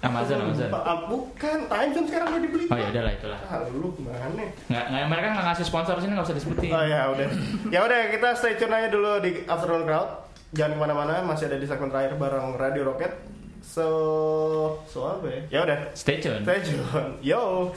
Amazon 0.00 0.38
Amazon. 0.40 0.70
Ah, 0.72 0.96
bukan 1.04 1.58
time 1.68 1.90
zone 1.92 2.06
sekarang 2.08 2.26
udah 2.32 2.40
dibeli 2.40 2.64
Oh 2.66 2.76
ya 2.76 2.88
udahlah 2.88 3.12
itulah. 3.12 3.40
ah 3.44 3.60
lu 3.68 3.88
gimana 3.92 4.32
Nggak, 4.32 4.84
nggak 4.88 5.06
mereka 5.06 5.26
nggak 5.30 5.46
ngasih 5.52 5.66
sponsor 5.66 5.94
sini 6.00 6.12
nggak 6.16 6.24
usah 6.24 6.36
disebutin. 6.36 6.70
Oh 6.72 6.80
ya 6.82 7.00
udah. 7.12 7.28
Ya 7.68 7.80
udah 7.84 8.00
kita 8.08 8.28
stay 8.32 8.56
tune 8.56 8.72
aja 8.72 8.88
dulu 8.88 9.20
di 9.20 9.44
Afternoon 9.44 9.84
Crowd. 9.84 10.08
Jangan 10.50 10.72
ke 10.72 10.78
mana-mana, 10.80 11.20
masih 11.22 11.46
ada 11.46 11.60
di 11.60 11.66
segmen 11.68 11.92
terakhir 11.92 12.16
bareng 12.16 12.56
Radio 12.56 12.88
Rocket. 12.88 13.12
So, 13.60 13.86
so 14.88 15.04
apa 15.06 15.28
ya? 15.28 15.40
Ya 15.52 15.60
udah, 15.62 15.78
Stay 15.94 16.16
tune. 16.18 16.42
stay 16.42 16.58
tune. 16.58 16.82
Yo. 17.20 17.70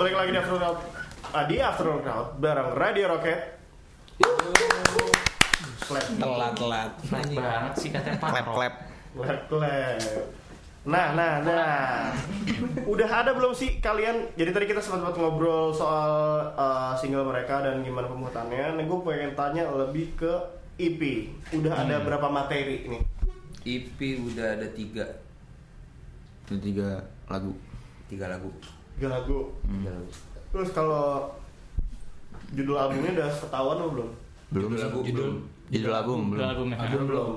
Balik 0.00 0.16
lagi 0.16 0.32
di 0.32 0.38
Afternoon 0.40 0.62
Crowd. 0.64 0.78
Ah, 1.36 1.44
di 1.44 1.56
Afternoon 1.60 2.00
Crowd 2.00 2.28
bareng 2.40 2.72
Radio 2.72 3.04
Rocket. 3.12 3.40
Clap, 5.84 6.06
Telat 6.16 6.52
telat. 6.56 6.90
Banget 7.12 7.72
sih 7.76 7.92
katanya 7.92 8.16
Pak. 8.16 8.30
Klep 8.32 8.46
klep. 8.48 8.74
clap, 9.12 9.40
clap. 9.52 10.00
Nah, 10.88 11.12
nah, 11.12 11.44
nah. 11.44 12.16
Udah 12.88 13.10
ada 13.12 13.36
belum 13.36 13.52
sih 13.52 13.76
kalian? 13.84 14.32
Jadi 14.40 14.50
tadi 14.56 14.64
kita 14.72 14.80
sempat 14.80 15.12
ngobrol 15.12 15.76
soal 15.76 16.48
uh, 16.56 16.96
single 16.96 17.28
mereka 17.28 17.60
dan 17.60 17.84
gimana 17.84 18.08
pembuatannya. 18.08 18.80
Nah, 18.80 18.84
gue 18.88 18.98
pengen 19.04 19.36
tanya 19.36 19.68
lebih 19.68 20.16
ke 20.16 20.32
EP. 20.80 21.28
Udah 21.60 21.76
ada 21.76 22.00
berapa 22.00 22.32
materi 22.32 22.88
ini? 22.88 23.04
EP 23.68 24.00
udah 24.16 24.56
ada 24.56 24.64
tiga 24.72 25.04
Itu 26.48 26.56
tiga 26.56 27.04
lagu. 27.28 27.52
tiga 28.08 28.32
lagu. 28.32 28.48
Tiga 29.00 29.16
lagu. 29.16 29.48
Tiga 29.64 29.88
lagu. 29.88 30.12
Terus 30.52 30.68
kalau 30.76 31.24
judul 32.52 32.76
albumnya 32.76 33.16
udah 33.16 33.30
ketahuan 33.32 33.80
atau 33.80 33.90
belum? 33.90 34.08
Belum 34.52 34.68
Judul 34.68 34.80
lagu 34.84 34.98
Judul 35.00 35.16
belum. 35.16 35.36
Judul 35.72 35.92
album 35.96 36.18
belum. 36.28 36.44
album 36.44 36.66
ya. 36.68 36.76
Album 36.84 37.02
belum. 37.08 37.30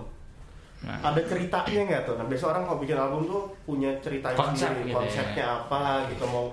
Nah. 0.84 1.00
Ada 1.00 1.22
ceritanya 1.24 1.82
nggak 1.88 2.02
tuh? 2.04 2.16
Nah, 2.20 2.26
biasa 2.28 2.46
orang 2.52 2.64
kalau 2.68 2.80
bikin 2.84 3.00
album 3.00 3.22
tuh 3.24 3.42
punya 3.64 3.88
ceritanya 4.04 4.36
Konsep 4.36 4.68
sendiri. 4.68 4.92
gitu 4.92 4.92
ya. 4.92 5.00
Konsepnya 5.08 5.46
apa 5.56 5.82
gitu 6.12 6.24
mau 6.28 6.46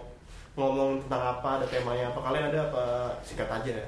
ngomong 0.54 1.02
tentang 1.02 1.22
apa, 1.34 1.48
ada 1.58 1.66
temanya 1.66 2.06
apa. 2.14 2.18
Kalian 2.22 2.44
ada 2.46 2.60
apa? 2.70 2.84
Sikat 3.26 3.50
aja 3.50 3.72
ya. 3.74 3.86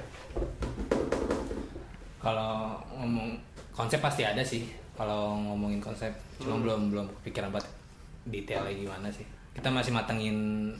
Kalau 2.18 2.74
ngomong 2.92 3.38
konsep 3.70 4.02
pasti 4.02 4.22
ada 4.22 4.42
sih. 4.42 4.66
Kalau 4.92 5.38
ngomongin 5.38 5.78
konsep, 5.78 6.10
cuma 6.36 6.58
Hmm. 6.58 6.62
belum 6.66 6.80
belum 6.90 7.06
kepikiran 7.22 7.54
buat 7.54 7.62
detailnya 8.26 8.74
gimana 8.74 9.06
sih. 9.08 9.24
Kita 9.54 9.70
masih 9.70 9.94
matengin 9.94 10.70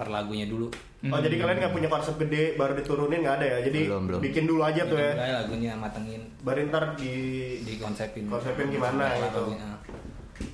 per 0.00 0.08
lagunya 0.08 0.48
dulu. 0.48 0.72
Oh 1.12 1.20
jadi 1.20 1.36
kalian 1.36 1.60
nggak 1.60 1.74
punya 1.76 1.88
konsep 1.92 2.16
gede 2.16 2.56
baru 2.56 2.72
diturunin 2.72 3.20
nggak 3.20 3.36
ada 3.36 3.46
ya? 3.46 3.58
Jadi 3.68 3.80
Belum, 3.84 4.02
belum. 4.08 4.20
bikin 4.24 4.44
dulu 4.48 4.64
aja 4.64 4.88
tuh 4.88 4.96
ya. 4.96 5.12
Mulai 5.12 5.32
lagunya 5.44 5.72
matengin 5.76 6.22
Baru 6.40 6.60
ntar 6.72 6.96
di 6.96 7.12
di 7.60 7.76
konsepin. 7.76 8.24
Konsepin 8.32 8.72
gimana 8.72 9.12
gitu. 9.12 9.52
Lagunya. 9.52 9.68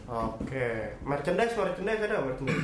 Oke, 0.06 0.66
merchandise 1.06 1.54
merchandise 1.54 2.02
ada 2.02 2.18
merchandise. 2.26 2.58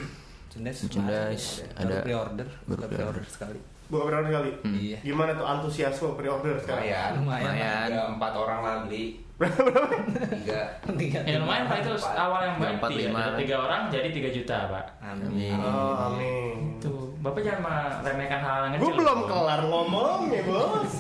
Merchandise, 0.53 0.81
Merchandise, 0.85 1.47
ada. 1.79 1.79
ada. 1.79 1.87
Baru 1.87 2.03
pre-order, 2.05 2.49
Baru 2.67 2.83
pre-order 2.91 3.25
sekali. 3.25 3.59
Buka 3.89 4.03
pre-order 4.11 4.33
kali. 4.35 4.51
Iya. 4.67 4.99
Gimana 5.07 5.31
tuh 5.39 5.47
antusiasme 5.47 6.13
pre-order 6.19 6.59
sekarang? 6.59 6.83
Lumayan. 6.83 7.11
Lumayan. 7.23 7.47
Lumayan. 7.47 7.87
Ada 7.89 8.01
empat 8.19 8.33
orang 8.37 8.61
lah 8.61 8.75
beli. 8.85 9.05
Tiga. 9.43 10.61
Tiga. 10.95 11.19
Ya 11.25 11.37
lumayan 11.39 11.65
Pak 11.67 11.79
itu 11.81 11.93
awal 12.07 12.41
yang 12.45 12.57
baik 12.59 12.75
Empat, 12.79 12.91
tiga, 12.91 13.03
lima. 13.07 13.19
Ada 13.21 13.39
tiga 13.39 13.57
orang 13.59 13.81
jadi 13.89 14.09
3 14.09 14.37
juta 14.37 14.57
Pak. 14.69 14.85
Amin. 15.01 15.57
Oh, 15.57 15.95
amin. 16.07 16.57
Tuh, 16.79 17.15
Bapak 17.19 17.41
jangan 17.41 17.63
meremehkan 18.03 18.41
hal 18.41 18.59
yang 18.65 18.73
Gue 18.77 18.83
kecil. 18.85 18.99
belum 18.99 19.19
Bos. 19.19 19.29
kelar 19.29 19.61
ngomong 19.65 20.21
ya 20.29 20.43
bos. 20.43 20.93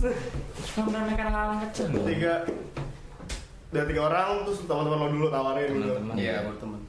Suka 0.56 0.80
meremehkan 0.84 1.28
hal 1.28 1.46
yang 1.50 1.60
kecil. 1.66 1.86
Tiga 2.02 2.34
dari 3.72 3.86
tiga 3.88 4.02
orang 4.04 4.44
terus 4.44 4.68
teman-teman 4.68 4.98
lo 5.00 5.08
dulu 5.10 5.26
tawarin 5.28 5.68
gitu. 5.70 5.86
Teman-teman. 5.96 6.14
Iya, 6.16 6.34
baru 6.44 6.58
temen. 6.58 6.80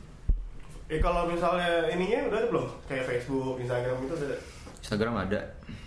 Eh 0.91 0.99
kalau 0.99 1.21
misalnya 1.25 1.69
ininya 1.89 2.27
udah 2.27 2.37
ada 2.37 2.47
belum? 2.51 2.67
Kayak 2.85 3.05
Facebook, 3.07 3.55
Instagram 3.57 3.95
itu 4.03 4.13
udah 4.13 4.27
ada. 4.27 4.37
Instagram 4.83 5.13
ada. 5.15 5.39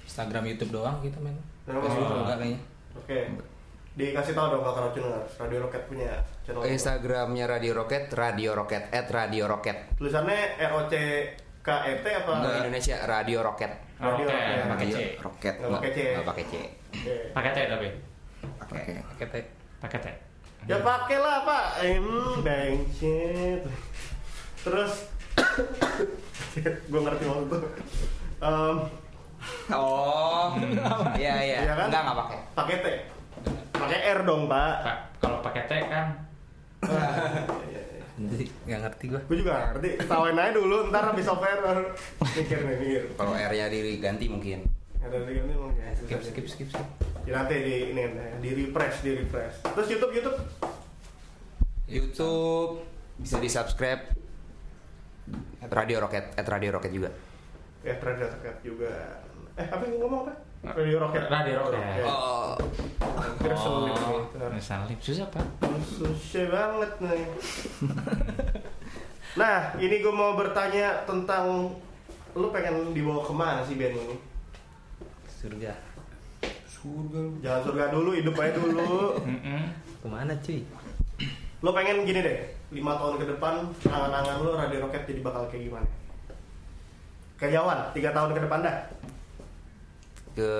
Instagram, 0.09 0.42
YouTube 0.48 0.72
doang 0.72 0.96
kita 0.98 1.18
main. 1.20 1.37
Oh. 1.68 1.83
Facebook 1.85 2.24
enggak 2.24 2.38
kayaknya. 2.40 2.61
Oke. 2.96 3.18
Dikasih 3.96 4.37
tahu 4.37 4.46
dong 4.50 4.61
kakak 4.61 4.82
Racuners, 4.87 5.30
Radio 5.40 5.59
Rocket 5.59 5.82
punya 5.88 6.12
channel. 6.44 6.68
Instagramnya 6.68 7.44
Radio 7.48 7.72
Rocket, 7.72 8.12
Radio 8.12 8.52
Rocket, 8.52 8.92
at 8.92 9.09
Radio 9.09 9.48
Rocket. 9.48 9.96
Tulisannya 9.96 10.37
R 10.61 10.72
O 10.76 10.85
C 10.85 10.94
K 11.59 11.68
E 11.82 11.92
T 11.98 12.06
apa? 12.06 12.30
Enggak 12.30 12.54
Indonesia, 12.61 12.96
Radio 13.02 13.38
Rocket. 13.40 13.72
Radio 13.96 14.24
Oke, 14.28 14.37
Rocket. 14.37 14.68
pakai 14.68 14.87
C. 14.87 14.98
Roket. 15.16 15.54
Nggak 15.56 15.72
pakai 15.72 15.90
C. 15.90 15.98
Nggak 16.12 16.26
pakai 16.26 16.44
C. 16.44 16.52
Oke. 16.52 17.14
Pakai 17.32 17.50
T 17.50 17.59
tapi. 17.66 17.88
Pakai. 18.61 18.80
Pakai 19.02 19.26
teh. 19.26 19.44
Pakai 19.80 19.98
T. 19.98 20.06
Ya 20.66 20.76
pakai 20.78 21.16
lah 21.16 21.37
pak. 21.42 21.64
Hmm, 21.80 22.35
bangshit. 22.42 23.61
Terus, 24.61 24.92
gue 26.90 27.00
ngerti 27.00 27.24
maksud 27.24 27.48
tuh. 27.48 27.62
Um, 28.38 28.76
Oh, 29.70 30.59
iya 31.14 31.35
iya. 31.38 31.59
Iya 31.62 31.72
kan? 31.72 31.87
Enggak 31.88 32.02
nggak 32.02 32.18
pakai. 32.18 32.38
pakai 32.52 32.76
T. 32.76 32.87
Pakai 33.77 34.01
R 34.17 34.21
dong 34.25 34.49
pak. 34.49 34.73
Pak, 34.83 34.99
kalau 35.21 35.39
pakai 35.45 35.62
T 35.69 35.73
kan 35.87 36.07
Jadi 38.17 38.45
nggak 38.65 38.81
ngerti 38.81 39.05
gua. 39.12 39.21
Gue 39.29 39.37
juga 39.45 39.51
nggak 39.53 39.67
ngerti. 39.77 39.89
Ketawain 40.01 40.39
aja 40.41 40.53
dulu. 40.57 40.77
Ntar 40.89 41.05
habis 41.12 41.25
software 41.29 41.61
baru 41.61 41.85
mikir 42.33 42.59
nih 42.65 42.77
mikir. 42.81 43.03
Kalau 43.21 43.33
R-nya 43.37 43.67
diganti 43.69 44.27
mungkin. 44.33 44.65
Ada 45.05 45.17
nih 45.29 45.57
mungkin. 45.57 45.93
Skip 46.01 46.21
skip 46.25 46.47
skip 46.49 46.69
skip. 46.73 46.89
Ya, 47.29 47.43
nanti 47.43 47.59
di 47.61 47.93
ini 47.93 48.03
di 48.41 48.51
refresh 48.57 49.05
di 49.05 49.11
refresh. 49.21 49.69
Terus 49.69 49.89
YouTube 49.93 50.12
YouTube. 50.17 50.39
YouTube 51.87 52.83
bisa 53.21 53.37
di 53.37 53.51
subscribe. 53.53 54.03
Radio 55.67 55.99
Rocket, 55.99 56.39
at 56.39 56.47
Radio 56.47 56.79
Rocket 56.79 56.95
juga. 56.95 57.11
Ya 57.83 57.99
Radio 57.99 58.31
Rocket 58.31 58.57
juga. 58.62 59.19
Eh 59.59 59.67
apa 59.67 59.83
yang 59.83 59.99
ngomong 59.99 60.31
apa? 60.31 60.35
Radio 60.74 60.96
Rocket. 60.98 61.31
Radio 61.31 61.55
Rocket. 61.62 62.02
Oh, 62.02 62.59
Hampir 63.14 63.52
selip 64.59 64.98
susah 64.98 65.26
Pak. 65.31 65.46
Susah 65.87 66.44
banget 66.50 66.92
nih. 66.98 67.22
nah, 69.40 69.70
ini 69.79 70.02
gue 70.02 70.11
mau 70.11 70.35
bertanya 70.35 71.07
tentang 71.07 71.70
lu 72.35 72.50
pengen 72.50 72.90
dibawa 72.90 73.22
ke 73.22 73.35
mana 73.37 73.61
sih 73.62 73.79
band 73.79 73.94
ini? 73.94 74.16
Surga. 75.31 75.72
Jangan 77.42 77.61
surga 77.66 77.85
dulu, 77.90 78.14
hidup 78.14 78.38
aja 78.38 78.59
dulu. 78.59 79.18
Ke 80.02 80.07
mana 80.07 80.35
cuy? 80.38 80.62
Lu 81.62 81.70
pengen 81.74 82.07
gini 82.07 82.20
deh, 82.22 82.38
lima 82.70 82.94
tahun 82.94 83.18
ke 83.22 83.26
depan 83.35 83.55
angan-angan 83.87 84.37
lu 84.42 84.50
Radio 84.55 84.87
Rocket 84.87 85.02
jadi 85.07 85.20
bakal 85.22 85.46
kayak 85.50 85.66
gimana? 85.70 85.88
Kejauhan, 87.37 87.79
tiga 87.92 88.11
tahun 88.16 88.33
ke 88.33 88.40
depan 88.48 88.64
dah. 88.64 88.76
Ke 90.37 90.53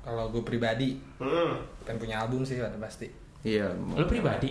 Kalau 0.00 0.26
gue 0.28 0.42
pribadi 0.42 0.98
Hmm. 1.16 1.62
pengen 1.82 1.98
punya 2.00 2.16
album 2.18 2.42
sih 2.42 2.58
udah 2.58 2.74
pasti. 2.76 3.06
Iya. 3.40 3.70
Lu 3.70 4.02
pribadi? 4.02 4.50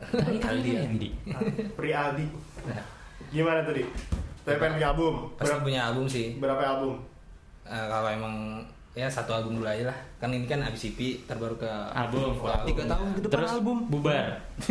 Tadi 0.00 0.38
kali 0.38 0.72
ya 0.72 0.80
Andi. 0.82 1.08
Pri 1.74 1.92
Aldi. 1.92 2.24
Gimana 3.28 3.60
tadi? 3.60 3.84
Tapi 4.40 4.56
pengen 4.56 4.74
punya 4.74 4.88
album. 4.88 5.14
Pasti 5.30 5.44
Berapa, 5.46 5.60
punya 5.62 5.80
album 5.84 6.04
sih. 6.06 6.26
berapa 6.34 6.62
album? 6.66 6.92
Eh, 7.62 7.86
kalau 7.86 8.08
emang 8.08 8.34
ya 8.90 9.06
satu 9.06 9.30
album 9.30 9.60
dulu 9.60 9.68
aja 9.68 9.84
lah. 9.86 9.98
Kan 10.16 10.32
ini 10.32 10.44
kan 10.44 10.58
abis 10.60 10.88
EP 10.88 10.98
terbaru 11.22 11.54
ke 11.54 11.68
Album. 11.92 12.40
Tiga 12.64 12.88
tahun 12.88 13.06
ke 13.12 13.20
depan 13.20 13.32
Terus 13.36 13.50
album. 13.52 13.76
bubar. 13.86 14.26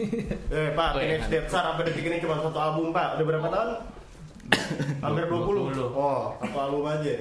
Eh 0.50 0.74
Pak, 0.74 0.90
Oh. 0.90 0.98
Teenage 0.98 1.30
Death 1.30 1.48
Star 1.48 1.64
sampai 1.70 1.86
detik 1.86 2.04
ini 2.04 2.18
cuma 2.18 2.36
satu 2.36 2.58
album 2.58 2.90
Pak. 2.90 3.16
Udah 3.16 3.26
berapa 3.28 3.48
tahun? 3.48 3.70
Hampir 5.06 5.24
20. 5.24 5.78
20. 5.78 5.94
Oh, 5.94 6.34
satu 6.36 6.58
album 6.60 6.84
aja. 6.84 7.14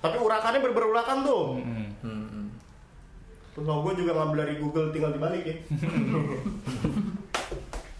Tapi 0.00 0.16
urakannya 0.20 0.60
berberulakan 0.60 1.18
tuh. 1.24 1.44
Hmm, 1.60 1.88
hmm. 2.04 2.46
Terus 3.56 3.66
gue 3.72 3.92
juga 4.04 4.12
ngambil 4.12 4.36
dari 4.44 4.54
Google 4.60 4.92
tinggal 4.92 5.16
dibalik 5.16 5.42
ya. 5.48 5.56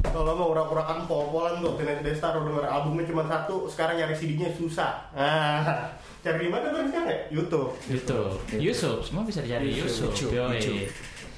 Kalau 0.07 0.33
mau 0.33 0.49
urak-urakan 0.53 1.05
pol-polan 1.05 1.61
tuh, 1.61 1.77
Teenage 1.77 2.01
Death 2.01 2.17
Star 2.21 2.37
udah 2.37 2.49
denger 2.49 2.65
albumnya 2.69 3.05
cuma 3.05 3.25
satu, 3.29 3.69
sekarang 3.69 4.01
nyari 4.01 4.17
CD-nya 4.17 4.49
susah. 4.49 5.13
Ah, 5.13 5.93
cari 6.25 6.47
di 6.47 6.51
mana 6.53 6.73
tuh 6.73 6.89
sekarang 6.89 7.09
ya? 7.09 7.19
YouTube. 7.29 7.73
YouTube. 7.85 8.37
Yusuf, 8.57 9.05
semua 9.05 9.29
bisa 9.29 9.45
dicari 9.45 9.77
Yusuf. 9.77 10.13
Yusuf. 10.17 10.33
Yusuf. 10.33 10.89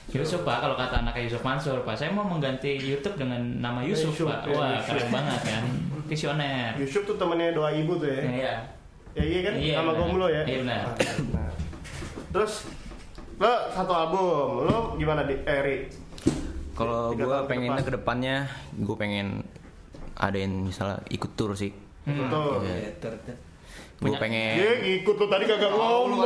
Yusuf 0.09 0.41
Pak, 0.47 0.63
kalau 0.65 0.73
kata 0.79 1.05
anaknya 1.05 1.27
Yusuf 1.29 1.43
Mansur 1.45 1.83
Pak, 1.85 1.93
saya 1.99 2.15
mau 2.15 2.25
mengganti 2.25 2.81
YouTube 2.81 3.19
dengan 3.19 3.41
nama 3.61 3.83
Yusuf, 3.83 4.15
Yusuf, 4.15 4.31
Pak. 4.31 4.47
ya, 4.47 4.55
Wah, 4.57 4.71
Yusuf. 4.79 4.87
keren 4.95 5.09
banget 5.11 5.41
kan. 5.43 5.65
Visioner. 6.09 6.71
YouTube 6.81 7.05
tuh 7.05 7.17
temennya 7.19 7.53
doa 7.53 7.71
ibu 7.75 7.93
tuh 7.99 8.09
ya. 8.09 8.21
Iya. 8.25 8.55
Ya 9.19 9.25
iya 9.25 9.41
kan? 9.43 9.55
Iya, 9.55 9.75
Sama. 9.75 9.93
Gomlo 9.93 10.27
ya. 10.27 10.43
Iya, 10.45 10.57
benar. 10.63 10.81
Ah, 10.87 10.95
benar. 11.19 11.51
Terus 12.29 12.53
lo 13.39 13.53
satu 13.71 13.93
album, 13.93 14.47
lo 14.65 14.79
gimana 14.95 15.23
di 15.23 15.35
Eri? 15.43 15.91
Kalau 16.73 17.11
Tiga 17.11 17.25
gue 17.25 17.31
tahun 17.33 17.43
ke 17.43 17.51
pengennya 17.51 17.75
depan. 17.75 17.83
ke 17.85 17.93
depannya, 17.93 18.37
gue 18.79 18.97
pengen 18.97 19.27
adain 20.15 20.53
misalnya 20.63 21.03
ikut 21.11 21.31
tour 21.35 21.55
sih. 21.55 21.75
Hmm. 22.07 22.27
Betul. 22.27 22.63
Iya. 22.65 22.95
Ya, 22.95 23.35
Gue 23.99 24.15
pengen, 24.15 24.55
Dia 24.55 24.73
ngikut 24.79 25.15
tuh 25.19 25.27
tadi 25.27 25.43
kagak 25.43 25.75
ngomong. 25.75 26.23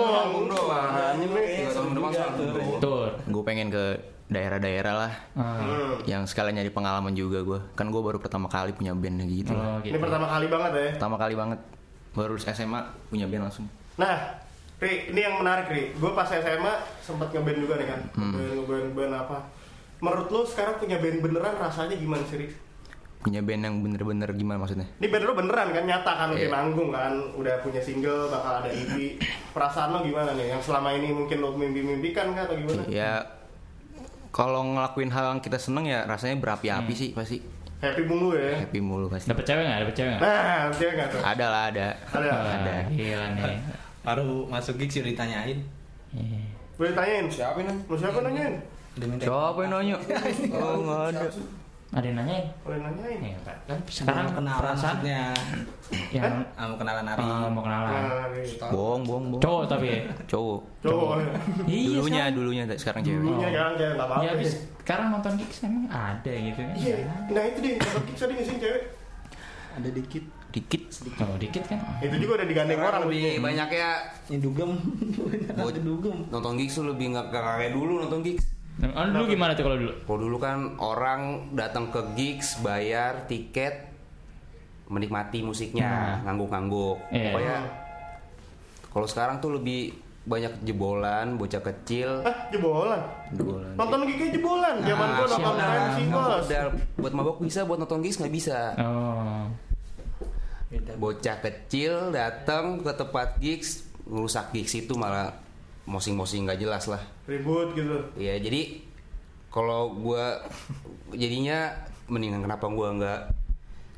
Tiga 1.16 1.70
tahun 1.72 1.90
depan 1.96 2.12
satu. 2.12 2.42
Tur. 2.76 3.10
gue 3.24 3.42
pengen 3.48 3.72
ke 3.72 3.84
daerah-daerah 4.28 4.92
lah. 4.92 5.12
Ah. 5.32 5.56
Hmm. 5.56 5.92
Yang 6.04 6.32
sekalian 6.32 6.60
nyari 6.60 6.68
pengalaman 6.68 7.12
juga 7.12 7.40
gue. 7.40 7.60
Kan 7.72 7.88
gue 7.88 8.02
baru 8.04 8.20
pertama 8.20 8.48
kali 8.48 8.76
punya 8.76 8.92
band 8.92 9.24
gitu 9.24 9.52
Oh, 9.52 9.56
lah. 9.56 9.80
gitu. 9.80 9.92
Ini 9.92 9.98
pertama 10.00 10.26
kali 10.28 10.46
banget 10.48 10.72
ya. 10.72 10.90
Pertama 10.96 11.16
kali 11.16 11.34
banget. 11.34 11.60
Baru 12.12 12.36
SMA 12.36 12.80
punya 13.08 13.24
band 13.24 13.48
langsung. 13.48 13.66
Nah, 13.96 14.36
Ri, 14.76 15.08
ini 15.08 15.20
yang 15.22 15.38
menarik 15.38 15.68
Ri. 15.68 15.94
Gue 15.94 16.10
pas 16.12 16.26
SMA 16.26 16.72
sempat 17.00 17.30
ngeband 17.30 17.58
juga 17.58 17.74
nih 17.78 17.88
kan. 17.88 18.00
Hmm. 18.12 18.34
Ngeband, 18.34 18.52
ngeband, 18.58 18.88
band 18.92 19.12
apa. 19.16 19.38
Menurut 20.02 20.28
lo 20.28 20.40
sekarang 20.42 20.76
punya 20.76 20.98
band 20.98 21.22
beneran 21.22 21.54
rasanya 21.56 21.96
gimana 21.96 22.24
sih 22.26 22.38
Ri? 22.38 22.48
punya 23.22 23.38
band 23.38 23.62
yang 23.62 23.78
bener-bener 23.86 24.34
gimana 24.34 24.58
maksudnya 24.58 24.82
Ini 24.98 25.06
band 25.06 25.24
lu 25.30 25.32
beneran 25.38 25.70
kan 25.70 25.86
nyata 25.86 26.10
kan 26.10 26.28
udah 26.34 26.42
Iya. 26.42 26.50
manggung 26.50 26.90
kan, 26.90 27.14
udah 27.38 27.54
punya 27.62 27.78
single, 27.78 28.26
bakal 28.26 28.58
ada 28.58 28.66
EP. 28.66 29.14
Perasaan 29.54 29.94
lo 29.94 30.02
gimana 30.02 30.34
nih? 30.34 30.50
Yang 30.50 30.66
selama 30.66 30.90
ini 30.90 31.14
mungkin 31.14 31.38
lo 31.38 31.54
mimpi-mimpikan 31.54 32.34
kah 32.34 32.50
atau 32.50 32.58
gimana? 32.58 32.82
ya 32.90 33.22
kalau 34.34 34.64
ngelakuin 34.64 35.12
hal 35.12 35.36
yang 35.36 35.40
kita 35.40 35.54
seneng 35.54 35.86
ya 35.86 36.02
rasanya 36.02 36.34
berapi-api 36.34 36.92
sih 36.96 37.10
pasti 37.14 37.38
Happy 37.82 38.02
mulu 38.06 38.38
ya. 38.38 38.62
happy 38.62 38.78
mulu 38.78 39.10
pasti 39.10 39.26
Dapet 39.26 39.42
cewek 39.42 39.66
nggak? 39.66 39.78
Dapet 39.82 39.94
cewek 39.98 40.10
nggak? 40.14 40.22
Nah, 40.22 40.62
dia 40.70 40.88
nggak 40.94 41.08
tuh. 41.10 41.20
ada 41.20 41.46
lah 41.50 41.62
ada 41.74 41.88
Ada. 42.14 42.30
ada 42.62 42.74
Gila 42.94 43.26
nih. 43.34 43.58
Baru 44.06 44.46
masuk 44.46 44.78
gigs 44.78 45.02
udah 45.02 45.10
ditanyain. 45.10 45.58
Iya. 46.14 46.40
Boleh 46.78 46.92
tanyain? 46.94 47.26
Siapa 47.26 47.58
nih? 47.58 47.76
Mau 47.90 47.98
siapa 47.98 48.18
nanyain? 48.22 48.54
Siapa 49.18 49.58
yang 49.64 49.72
nanya 49.72 49.96
oh 50.54 50.74
nggak 50.84 51.02
ada 51.16 51.26
Ada 51.92 52.08
yang 52.08 52.16
nanyain? 52.18 52.46
Boleh 52.64 52.80
nanyain. 52.80 53.20
Iya, 53.20 53.36
Pak. 53.44 53.56
Kan 53.62 53.78
sekarang 53.84 54.24
Mau 54.24 54.34
kenalan 54.34 54.60
perasaan 54.64 54.96
maksudnya. 54.96 55.22
yang 56.08 56.34
Ah, 56.56 56.64
mau 56.64 56.76
kenalan 56.80 57.04
Ari. 57.04 57.20
oh, 57.22 57.48
mau 57.52 57.62
kenalan. 57.62 57.92
Nah, 57.92 58.26
bohong 58.72 59.02
bohong 59.04 59.24
bohong 59.28 59.42
Cowok 59.44 59.62
tapi 59.68 59.86
ya. 59.86 60.00
cowok 60.24 60.60
Cowok. 60.80 61.14
Iya, 61.68 61.84
dulunya 61.86 62.00
sekarang. 62.24 62.32
dulunya 62.32 62.62
sekarang 62.72 63.00
cewek 63.02 63.18
Dulunya 63.20 63.48
jangan 63.52 63.72
cewek 63.76 63.92
nggak 63.92 64.08
apa-apa. 64.08 64.24
Ya 64.24 64.30
habis 64.32 64.50
sekarang 64.74 65.06
nonton 65.12 65.32
gigs 65.36 65.58
emang 65.60 65.84
ada 65.86 66.32
gitu 66.32 66.58
kan? 66.58 66.74
Iya, 66.74 66.94
nah 67.28 67.42
itu 67.44 67.58
deh, 67.60 67.72
dapat 67.76 68.02
kick 68.02 68.16
tadi 68.16 68.32
ngasih 68.34 68.56
cewek. 68.56 68.82
Ada 69.72 69.88
dikit. 69.90 70.24
dikit 70.52 70.82
Oh, 71.16 71.36
dikit 71.36 71.64
kan? 71.64 71.78
Itu 72.00 72.16
juga 72.18 72.32
udah 72.36 72.46
digandeng 72.46 72.76
orang 72.78 73.02
lebih 73.04 73.40
banyak 73.40 73.68
ya 73.68 73.90
Ini 74.28 74.36
dugem. 74.38 74.70
Ada 75.60 75.76
dugem. 75.78 76.16
nonton 76.28 76.52
gigs 76.56 76.72
tuh 76.74 76.84
lebih 76.86 77.12
nggak 77.12 77.28
nggak 77.28 77.44
kayak 77.58 77.72
dulu 77.72 78.00
nonton 78.00 78.20
gigs. 78.20 78.44
Oh, 78.80 79.04
dulu 79.04 79.24
gimana 79.28 79.52
tuh 79.52 79.68
kalau 79.68 79.76
dulu? 79.76 79.92
Kalau 80.08 80.18
dulu 80.18 80.36
kan 80.40 80.58
orang 80.80 81.52
datang 81.52 81.92
ke 81.92 82.00
gigs 82.16 82.56
bayar 82.64 83.28
tiket 83.28 83.92
menikmati 84.88 85.44
musiknya 85.44 85.88
Nah. 85.88 86.32
ngangguk-ngangguk. 86.32 86.96
Iya. 87.12 87.24
Pokoknya 87.32 87.56
kalau 88.92 89.06
sekarang 89.08 89.36
tuh 89.40 89.60
lebih 89.60 89.92
banyak 90.22 90.62
jebolan, 90.62 91.34
bocah 91.34 91.58
kecil. 91.58 92.22
Hah, 92.22 92.46
jebolan. 92.54 93.02
Jebolan. 93.34 93.74
Nonton 93.74 93.98
gignya 94.06 94.28
jebolan. 94.30 94.74
Zaman 94.86 95.08
gua 95.18 95.26
nonton 95.26 95.54
pensi 95.58 96.02
bos. 96.08 96.46
buat 96.96 97.12
mabok 97.12 97.36
bisa, 97.42 97.60
buat 97.66 97.78
nonton 97.82 98.00
gigs 98.00 98.16
nggak 98.22 98.34
bisa. 98.34 98.58
Oh. 98.78 99.44
Bocah 100.96 101.36
kecil 101.42 102.14
datang 102.14 102.80
ke 102.80 102.92
tempat 102.94 103.36
gigs 103.42 103.84
ngerusak 104.08 104.54
gigs 104.54 104.72
itu 104.72 104.94
malah 104.96 105.41
mosing-mosing 105.86 106.46
nggak 106.46 106.60
jelas 106.62 106.86
lah. 106.86 107.02
Ribut 107.26 107.74
gitu. 107.74 107.98
Iya 108.18 108.38
jadi 108.38 108.82
kalau 109.52 109.92
gua 109.92 110.40
jadinya 111.12 111.74
mendingan 112.08 112.42
kenapa 112.42 112.66
gua 112.70 112.94
nggak 112.96 113.20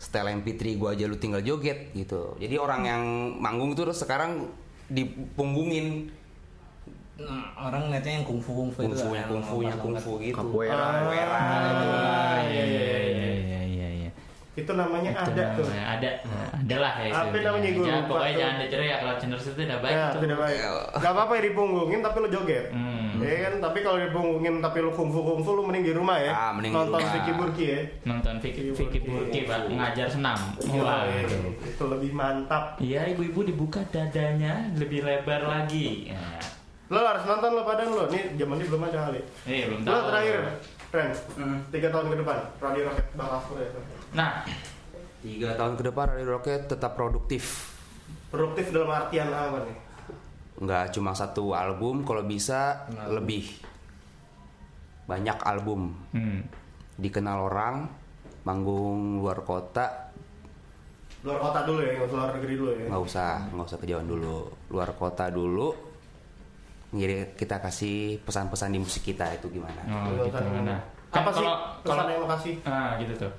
setel 0.00 0.28
MP3 0.40 0.76
gua 0.76 0.92
aja 0.96 1.04
lu 1.06 1.16
tinggal 1.20 1.44
joget 1.44 1.92
gitu. 1.92 2.34
Jadi 2.40 2.56
orang 2.56 2.82
yang 2.84 3.02
manggung 3.38 3.76
tuh 3.76 3.92
sekarang 3.92 4.48
dipunggungin 4.88 6.10
Nah, 7.14 7.46
orang 7.70 7.86
ngeliatnya 7.86 8.18
yang 8.18 8.26
kungfu 8.26 8.50
kungfu 8.50 8.90
itu. 8.90 8.90
kan, 8.90 9.30
kungfunya 9.30 9.70
lompat-lompat. 9.70 9.78
kungfu 9.78 10.12
gitu. 10.18 10.34
Capoeira. 10.34 10.82
Ah, 10.82 12.42
iya, 12.42 12.64
iya, 12.66 12.66
iya. 12.66 12.66
iya 12.66 12.66
iya 12.66 12.98
iya 13.06 13.28
iya. 13.38 13.53
Itu 14.54 14.70
namanya 14.72 15.10
Itu 15.10 15.22
ada 15.26 15.44
tuh. 15.52 15.66
namanya 15.66 15.84
ada. 15.90 16.10
Ada 16.54 16.76
lah 16.78 16.94
ya. 16.96 17.10
Apa 17.12 17.26
itu 17.28 17.38
namanya? 17.42 17.68
Gua 17.68 17.82
Jangan- 17.82 17.98
lupa 17.98 18.08
Pokoknya 18.08 18.30
tuh. 18.30 18.38
jangan 18.38 18.56
dicerai 18.56 18.86
ya 18.86 18.96
kalau 18.96 19.14
channel 19.16 19.36
itu 19.36 19.50
udah 19.56 19.78
baik 19.78 19.94
Ya, 19.94 20.06
tuh. 20.06 20.20
tidak 20.22 20.38
baik. 20.38 20.60
Gak 20.94 21.10
apa-apa 21.10 21.32
ya 21.34 21.42
dipunggungin 21.44 22.00
tapi 22.00 22.16
lu 22.16 22.28
joget. 22.28 22.64
Hmm. 22.70 23.02
Iya 23.16 23.36
kan, 23.40 23.54
tapi 23.60 23.78
kalau 23.80 23.98
dipunggungin 24.00 24.54
tapi 24.60 24.78
lu 24.78 24.90
kungfu 24.90 25.20
kungfu 25.20 25.50
lu 25.52 25.62
mending 25.64 25.84
di 25.84 25.92
rumah 25.92 26.16
ya. 26.16 26.32
Ah, 26.32 26.50
mending 26.50 26.70
di 26.70 26.76
Nonton 26.76 26.98
rumah. 26.98 27.12
Vicky 27.12 27.32
Burki 27.32 27.64
ya. 27.64 27.80
Nonton 28.04 28.34
Vicky 28.38 28.62
Vicky 28.70 28.98
Burki 29.00 29.38
Pak 29.44 29.58
ngajar 29.68 30.06
senam. 30.08 30.38
Wah. 30.76 31.02
Iya, 31.04 31.18
itu. 31.24 31.38
itu 31.64 31.84
lebih 31.84 32.10
mantap. 32.12 32.64
Iya 32.78 33.10
ibu-ibu 33.10 33.40
dibuka 33.44 33.80
dadanya 33.88 34.70
lebih 34.72 35.02
lebar 35.02 35.42
lagi. 35.42 36.10
Nah. 36.10 36.42
Lo 36.84 37.00
harus 37.00 37.24
nonton 37.24 37.50
lo 37.50 37.62
padahal 37.62 37.90
lo. 37.90 38.04
Nih 38.08 38.34
zaman 38.34 38.56
ini 38.56 38.66
belum 38.66 38.82
ada 38.84 38.98
kali. 39.08 39.20
Eh 39.44 39.62
belum 39.66 39.80
Lo 39.80 39.90
tahu. 39.90 40.06
terakhir, 40.08 40.36
Ren. 40.90 41.10
Hmm. 41.34 41.58
Tiga 41.68 41.88
tahun 41.88 42.06
ke 42.06 42.16
depan, 42.20 42.38
Radio 42.58 42.82
Rocket 42.86 43.06
bakal 43.14 43.38
full 43.42 43.58
ya. 43.58 43.68
Nah, 44.12 44.30
Tiga 45.18 45.50
tahun 45.54 45.74
ke 45.74 45.82
depan 45.88 46.06
Radio 46.12 46.28
Rocket 46.30 46.60
tetap 46.66 46.92
produktif. 46.92 47.72
Produktif 48.28 48.68
dalam 48.68 48.90
artian 48.90 49.28
apa 49.28 49.64
nih? 49.64 49.76
Nggak 50.54 50.84
cuma 50.92 51.12
satu 51.12 51.50
album, 51.50 52.04
kalau 52.04 52.20
bisa 52.22 52.84
lebih 53.08 53.48
banyak 55.04 55.38
album. 55.42 55.96
hmm. 56.10 56.40
Dikenal 56.94 57.42
orang, 57.42 57.90
manggung 58.42 59.18
luar 59.18 59.42
kota, 59.42 60.12
Luar 61.24 61.40
kota 61.40 61.64
dulu 61.64 61.80
ya, 61.80 61.96
nggak 61.96 62.06
usah 62.06 62.18
luar 62.20 62.30
negeri 62.36 62.54
dulu 62.54 62.70
ya. 62.70 62.84
nggak 62.86 63.02
usah 63.02 63.30
nggak 63.48 63.64
usah 63.64 63.78
kejauhan 63.80 64.04
dulu 64.04 64.36
luar 64.68 64.92
kota 64.92 65.24
dulu 65.26 65.72
jadi 66.96 67.14
kita 67.32 67.58
kasih 67.58 67.96
pesan-pesan 68.20 68.70
di 68.70 68.78
musik 68.78 69.02
kita 69.02 69.26
itu 69.32 69.50
gimana 69.50 69.82
Oh 69.84 70.22
gitu. 70.22 70.38
Nah, 70.62 70.80
Apa 71.10 71.30
sih 71.30 71.40
kalau 71.40 71.54
pesan 71.78 71.94
kalau 71.96 72.08
yang 72.08 72.20
lo 72.20 72.28
kasih? 72.28 72.54
ah 72.64 72.90
gitu 72.96 73.14
tuh. 73.18 73.32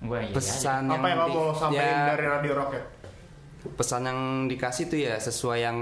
Gue 0.00 0.18
iya. 0.20 0.32
pesan 0.32 0.82
Apa 0.86 1.06
yang 1.06 1.18
lo 1.18 1.26
di- 1.26 1.34
mau 1.34 1.48
sampaikan 1.50 1.96
ya, 1.96 2.08
dari 2.10 2.24
Radio 2.28 2.52
Rocket? 2.54 2.84
pesan 3.66 4.04
yang 4.04 4.20
dikasih 4.44 4.84
tuh 4.86 4.98
ya 5.00 5.16
sesuai 5.16 5.58
yang 5.62 5.78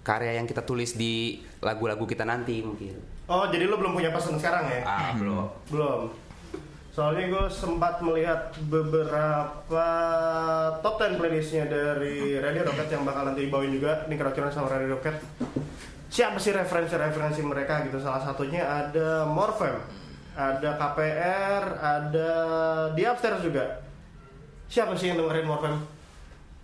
karya 0.00 0.36
yang 0.36 0.44
kita 0.44 0.60
tulis 0.60 0.92
di 0.92 1.40
lagu-lagu 1.58 2.04
kita 2.04 2.22
nanti 2.22 2.60
mungkin 2.60 2.92
Oh, 3.24 3.48
jadi 3.48 3.64
lo 3.64 3.74
belum 3.74 3.94
punya 3.94 4.10
pesan 4.10 4.36
sekarang 4.36 4.68
ya? 4.68 4.80
ah 4.82 5.10
belum 5.12 5.48
Belum. 5.66 6.12
Soalnya 6.90 7.26
gue 7.26 7.44
sempat 7.48 7.98
melihat 7.98 8.52
beberapa 8.60 9.86
top 10.78 10.94
10 10.96 11.16
playlistnya 11.16 11.64
dari 11.64 12.36
Radio 12.36 12.62
Rocket 12.62 12.86
yang 12.88 13.02
bakal 13.02 13.26
nanti 13.26 13.40
dibawain 13.42 13.72
juga 13.72 14.04
Ini 14.04 14.14
keracunan 14.14 14.50
sama 14.50 14.68
Radio 14.68 14.94
Rocket 14.94 15.16
Siapa 16.14 16.38
sih 16.38 16.54
referensi-referensi 16.54 17.42
mereka 17.42 17.82
gitu? 17.82 17.98
Salah 17.98 18.22
satunya 18.22 18.62
ada 18.62 19.26
Morfem 19.26 19.82
Ada 20.38 20.78
KPR 20.78 21.62
Ada 21.82 22.30
di 22.94 23.02
Upstairs 23.02 23.42
juga. 23.42 23.82
Siapa 24.70 24.94
sih 24.94 25.10
yang 25.10 25.18
dengerin 25.18 25.42
Morfem? 25.50 25.74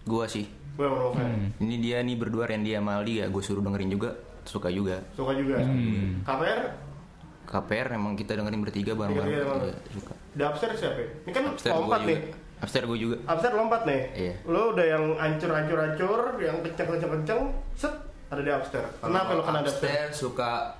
gua 0.07 0.30
sih. 0.30 0.46
Gue 0.78 0.86
sama 0.86 1.03
Morfem. 1.03 1.26
Hmm. 1.26 1.51
ini 1.66 1.82
dia 1.82 1.98
nih 1.98 2.14
berdua 2.14 2.46
Randy 2.46 2.78
sama 2.78 3.03
Aldi 3.03 3.14
ya. 3.20 3.26
Gue 3.26 3.42
suruh 3.42 3.59
dengerin 3.59 3.90
juga. 3.90 4.14
Suka 4.46 4.70
juga. 4.70 5.03
Suka 5.18 5.34
juga. 5.34 5.59
KPR 6.22 6.61
KPR 7.51 7.88
emang 7.98 8.14
kita 8.14 8.38
dengerin 8.38 8.62
bertiga 8.62 8.94
bareng 8.94 9.18
Bertiga 9.18 9.51
bareng 9.51 9.66
bareng. 9.66 9.74
Iya, 9.74 9.90
suka. 9.98 10.14
Di 10.30 10.42
Upstairs 10.46 10.78
siapa? 10.78 10.98
ya? 11.03 11.09
Ini 11.26 11.30
kan 11.34 11.42
Upstairs 11.51 11.74
gua 11.74 11.98
nih. 12.07 12.18
Upstairs 12.62 12.86
gue 12.86 12.98
juga. 13.03 13.16
Upstairs 13.26 13.55
lompat 13.59 13.82
nih. 13.82 14.03
Iya. 14.14 14.34
Lo 14.46 14.78
udah 14.78 14.86
yang 14.86 15.05
ancur-ancur-ancur, 15.18 16.38
yang 16.38 16.57
kenceng-kenceng-kenceng, 16.62 17.40
set 17.74 18.09
ada 18.30 18.40
di 18.40 18.48
upstairs. 18.48 18.90
Kenapa 18.96 19.30
lo 19.32 19.42
kena 19.42 19.58
ada 19.58 19.66
upstairs? 19.66 20.14
Suka 20.14 20.78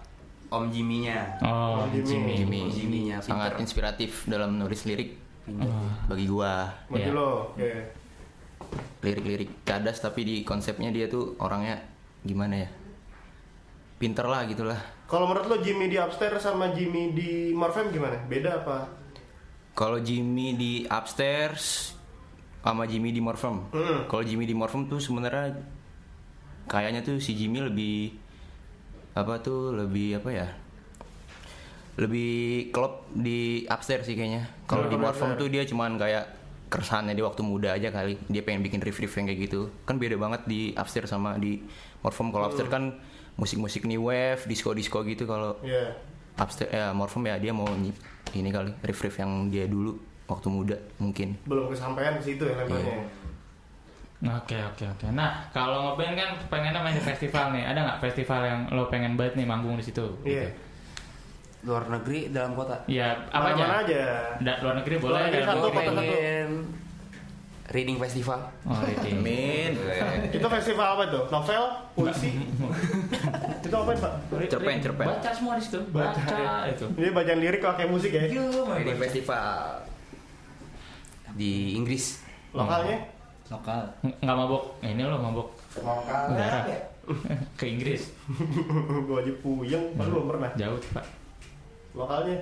Om 0.49 0.67
Jimmy-nya 0.69 1.39
Oh, 1.41 1.83
Oh, 1.83 1.87
Jimmy. 1.89 2.07
Jimmy. 2.07 2.35
Jimmy, 2.37 2.61
Jimmy-nya 2.69 3.17
sangat 3.21 3.55
pinter. 3.55 3.63
inspiratif 3.63 4.11
dalam 4.25 4.55
nulis 4.55 4.83
lirik 4.85 5.19
bagi 6.07 6.27
gua 6.27 6.71
Bagi 6.87 7.05
Iya. 7.05 7.13
lo, 7.13 7.31
oke. 7.51 7.71
lirik-lirik 9.01 9.63
cadas 9.63 9.99
tapi 9.99 10.21
di 10.21 10.37
konsepnya 10.41 10.89
dia 10.89 11.07
tuh 11.07 11.35
orangnya 11.39 11.81
gimana 12.21 12.55
ya 12.59 12.69
pinter 13.97 14.25
lah 14.25 14.45
gitulah 14.45 14.79
Kalau 15.05 15.27
menurut 15.27 15.47
lo 15.49 15.59
Jimmy 15.59 15.87
di 15.87 15.97
upstairs 15.97 16.39
sama 16.41 16.71
Jimmy 16.71 17.11
di 17.11 17.31
Morfem 17.51 17.91
gimana? 17.91 18.15
Beda 18.25 18.59
apa? 18.59 18.87
kalau 19.73 19.99
Jimmy 19.99 20.55
di 20.55 20.73
upstairs 20.85 21.95
sama 22.61 22.85
Jimmy 22.85 23.11
di 23.11 23.19
Morfem 23.19 23.65
Hmm. 23.71 24.05
kalau 24.07 24.21
Jimmy 24.21 24.45
di 24.45 24.53
Morfem 24.53 24.85
tuh 24.85 24.99
sebenarnya 24.99 25.57
kayaknya 26.71 27.03
tuh 27.03 27.19
si 27.19 27.35
Jimmy 27.35 27.67
lebih 27.67 28.15
apa 29.19 29.43
tuh 29.43 29.75
lebih 29.75 30.23
apa 30.23 30.31
ya 30.31 30.49
lebih 31.99 32.71
klop 32.71 33.11
di 33.13 33.67
upstairs 33.69 34.09
sih 34.09 34.17
kayaknya. 34.17 34.49
Kalau 34.65 34.89
di 34.89 34.97
upstairs. 34.97 35.37
tuh 35.37 35.49
dia 35.53 35.67
cuman 35.69 36.01
kayak 36.01 36.25
keresahannya 36.73 37.13
di 37.13 37.21
waktu 37.21 37.43
muda 37.45 37.77
aja 37.77 37.93
kali. 37.93 38.17
Dia 38.31 38.41
pengen 38.41 38.65
bikin 38.65 38.81
riff-riff 38.81 39.13
yang 39.21 39.29
kayak 39.29 39.51
gitu. 39.51 39.69
Kan 39.85 40.01
beda 40.01 40.17
banget 40.17 40.47
di 40.49 40.73
upstairs 40.79 41.13
sama 41.13 41.37
di 41.37 41.61
Morfem 42.01 42.33
kalau 42.33 42.49
upstairs 42.49 42.73
kan 42.73 42.97
musik-musik 43.37 43.85
new 43.85 44.09
wave 44.09 44.41
disco-disco 44.49 45.05
gitu 45.05 45.29
kalau 45.29 45.61
Iya. 45.61 45.93
upstairs 46.41 46.73
ya 46.73 46.95
Morfem 46.97 47.27
ya 47.29 47.37
dia 47.37 47.53
mau 47.53 47.69
nyip 47.69 47.97
ini 48.33 48.49
kali 48.49 48.73
riff-riff 48.81 49.21
yang 49.21 49.53
dia 49.53 49.69
dulu 49.69 49.99
waktu 50.31 50.49
muda 50.49 50.79
mungkin. 51.03 51.37
Belum 51.45 51.69
kesampaian 51.69 52.17
ke 52.17 52.33
situ 52.33 52.49
ya 52.49 52.55
lemparnya. 52.65 53.05
Oke 54.21 54.53
oke 54.53 54.85
oke. 54.85 55.07
Nah 55.17 55.49
kalau 55.49 55.97
ngeband 55.97 56.13
kan 56.13 56.29
pengennya 56.53 56.85
main 56.85 56.93
di 56.93 57.01
festival 57.01 57.57
nih. 57.57 57.65
Ada 57.65 57.81
nggak 57.89 57.99
festival 58.05 58.41
yang 58.45 58.61
lo 58.69 58.85
pengen 58.93 59.17
banget 59.17 59.41
nih 59.41 59.47
manggung 59.49 59.81
di 59.81 59.85
situ? 59.85 60.05
Iya. 60.25 60.53
luar 61.61 61.93
negeri 61.93 62.33
dalam 62.33 62.57
kota 62.57 62.73
Ya 62.89 63.13
apa 63.29 63.53
Mana-mana 63.53 63.85
aja? 63.85 63.93
aja. 63.93 64.05
Da, 64.41 64.53
luar 64.65 64.81
negeri 64.81 64.97
boleh. 64.97 65.13
Luar 65.13 65.25
negeri 65.29 65.45
satu, 65.45 65.69
kota 65.69 65.93
satu. 65.93 66.15
reading 67.71 67.99
festival 68.01 68.41
Oh 68.65 68.81
reading. 68.81 69.17
Amin 69.21 69.71
Itu 70.37 70.47
festival 70.49 70.89
apa 70.97 71.05
tuh? 71.13 71.25
Novel? 71.29 71.65
Puisi? 71.93 72.33
itu 73.65 73.77
apa 73.77 73.91
Pak? 73.93 74.13
Cerpen, 74.49 74.77
cerpen. 74.81 75.05
Baca 75.05 75.31
semua 75.37 75.55
di 75.61 75.63
situ. 75.65 75.81
Baca, 75.93 76.17
Baca, 76.17 76.69
itu. 76.69 76.87
Ini 76.97 77.09
bacaan 77.13 77.39
lirik 77.41 77.61
pakai 77.61 77.87
musik 77.89 78.13
ya? 78.13 78.25
reading 78.29 78.97
festival 79.01 79.85
di 81.37 81.77
Inggris. 81.77 82.25
Lokalnya? 82.57 83.20
Lokal 83.51 83.81
Ng- 84.01 84.17
nggak 84.23 84.37
mabok 84.37 84.63
Eh, 84.81 84.91
ini 84.91 85.03
lo 85.03 85.17
mabok 85.17 85.49
Lokal. 85.77 86.23
udara 86.31 86.61
ke 87.59 87.65
Inggris 87.67 88.15
gue 89.07 89.17
aja 89.17 89.33
puyeng, 89.37 89.85
padahal 89.93 90.11
belum 90.13 90.27
pernah. 90.29 90.51
jauh 90.55 90.79
pak 90.91 91.05
Lokalnya? 91.91 92.39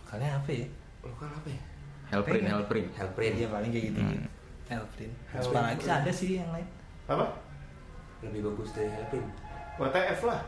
lokalnya 0.00 0.30
apa 0.32 0.50
ya 0.52 0.66
Lokal 1.00 1.28
apa 1.28 1.48
ya? 1.48 1.60
Helprin, 2.06 2.44
Helprin. 2.44 2.86
Helprin. 2.92 3.32
Iya 3.34 3.48
paling 3.48 3.70
kayak 3.70 3.84
gitu 3.86 4.00
gitu 4.00 4.28
Helprin 4.66 5.10
Helprin. 5.28 5.54
apalagi 5.54 5.84
ada 5.86 6.12
sih 6.12 6.30
yang 6.36 6.50
lain 6.50 6.68
Apa? 7.04 7.26
Lebih 8.20 8.40
bagus 8.46 8.72
dari 8.72 8.88
Helprin. 8.88 9.26
WTF 9.74 10.20
lah. 10.24 10.40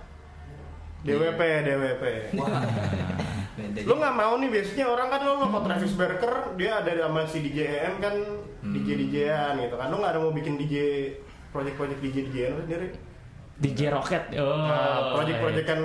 DWP, 1.03 1.37
DWP. 1.63 2.05
beda 3.53 3.79
Lu 3.83 3.95
nggak 3.95 4.15
mau 4.17 4.35
nih 4.37 4.49
biasanya 4.49 4.87
orang 4.87 5.09
kan 5.09 5.21
lo 5.21 5.45
kok 5.45 5.63
Travis 5.63 5.93
Barker 5.93 6.35
dia 6.55 6.81
ada 6.81 6.91
sama 6.97 7.23
si 7.25 7.39
DJ 7.41 7.59
EM 7.79 7.95
kan 8.67 8.75
DJ 8.75 8.89
DJan 9.01 9.53
gitu 9.61 9.75
kan. 9.75 9.87
Lu 9.89 9.97
nggak 9.97 10.13
ada 10.13 10.19
mau 10.19 10.31
bikin 10.31 10.55
DJ 10.57 10.75
project-project 11.49 12.01
DJ 12.01 12.17
DJan 12.27 12.51
lu 12.53 12.63
sendiri? 12.65 12.89
DJ 13.57 13.81
Rocket 13.89 14.25
oh 14.37 14.61
Nah, 14.63 15.15
project-projectan 15.15 15.79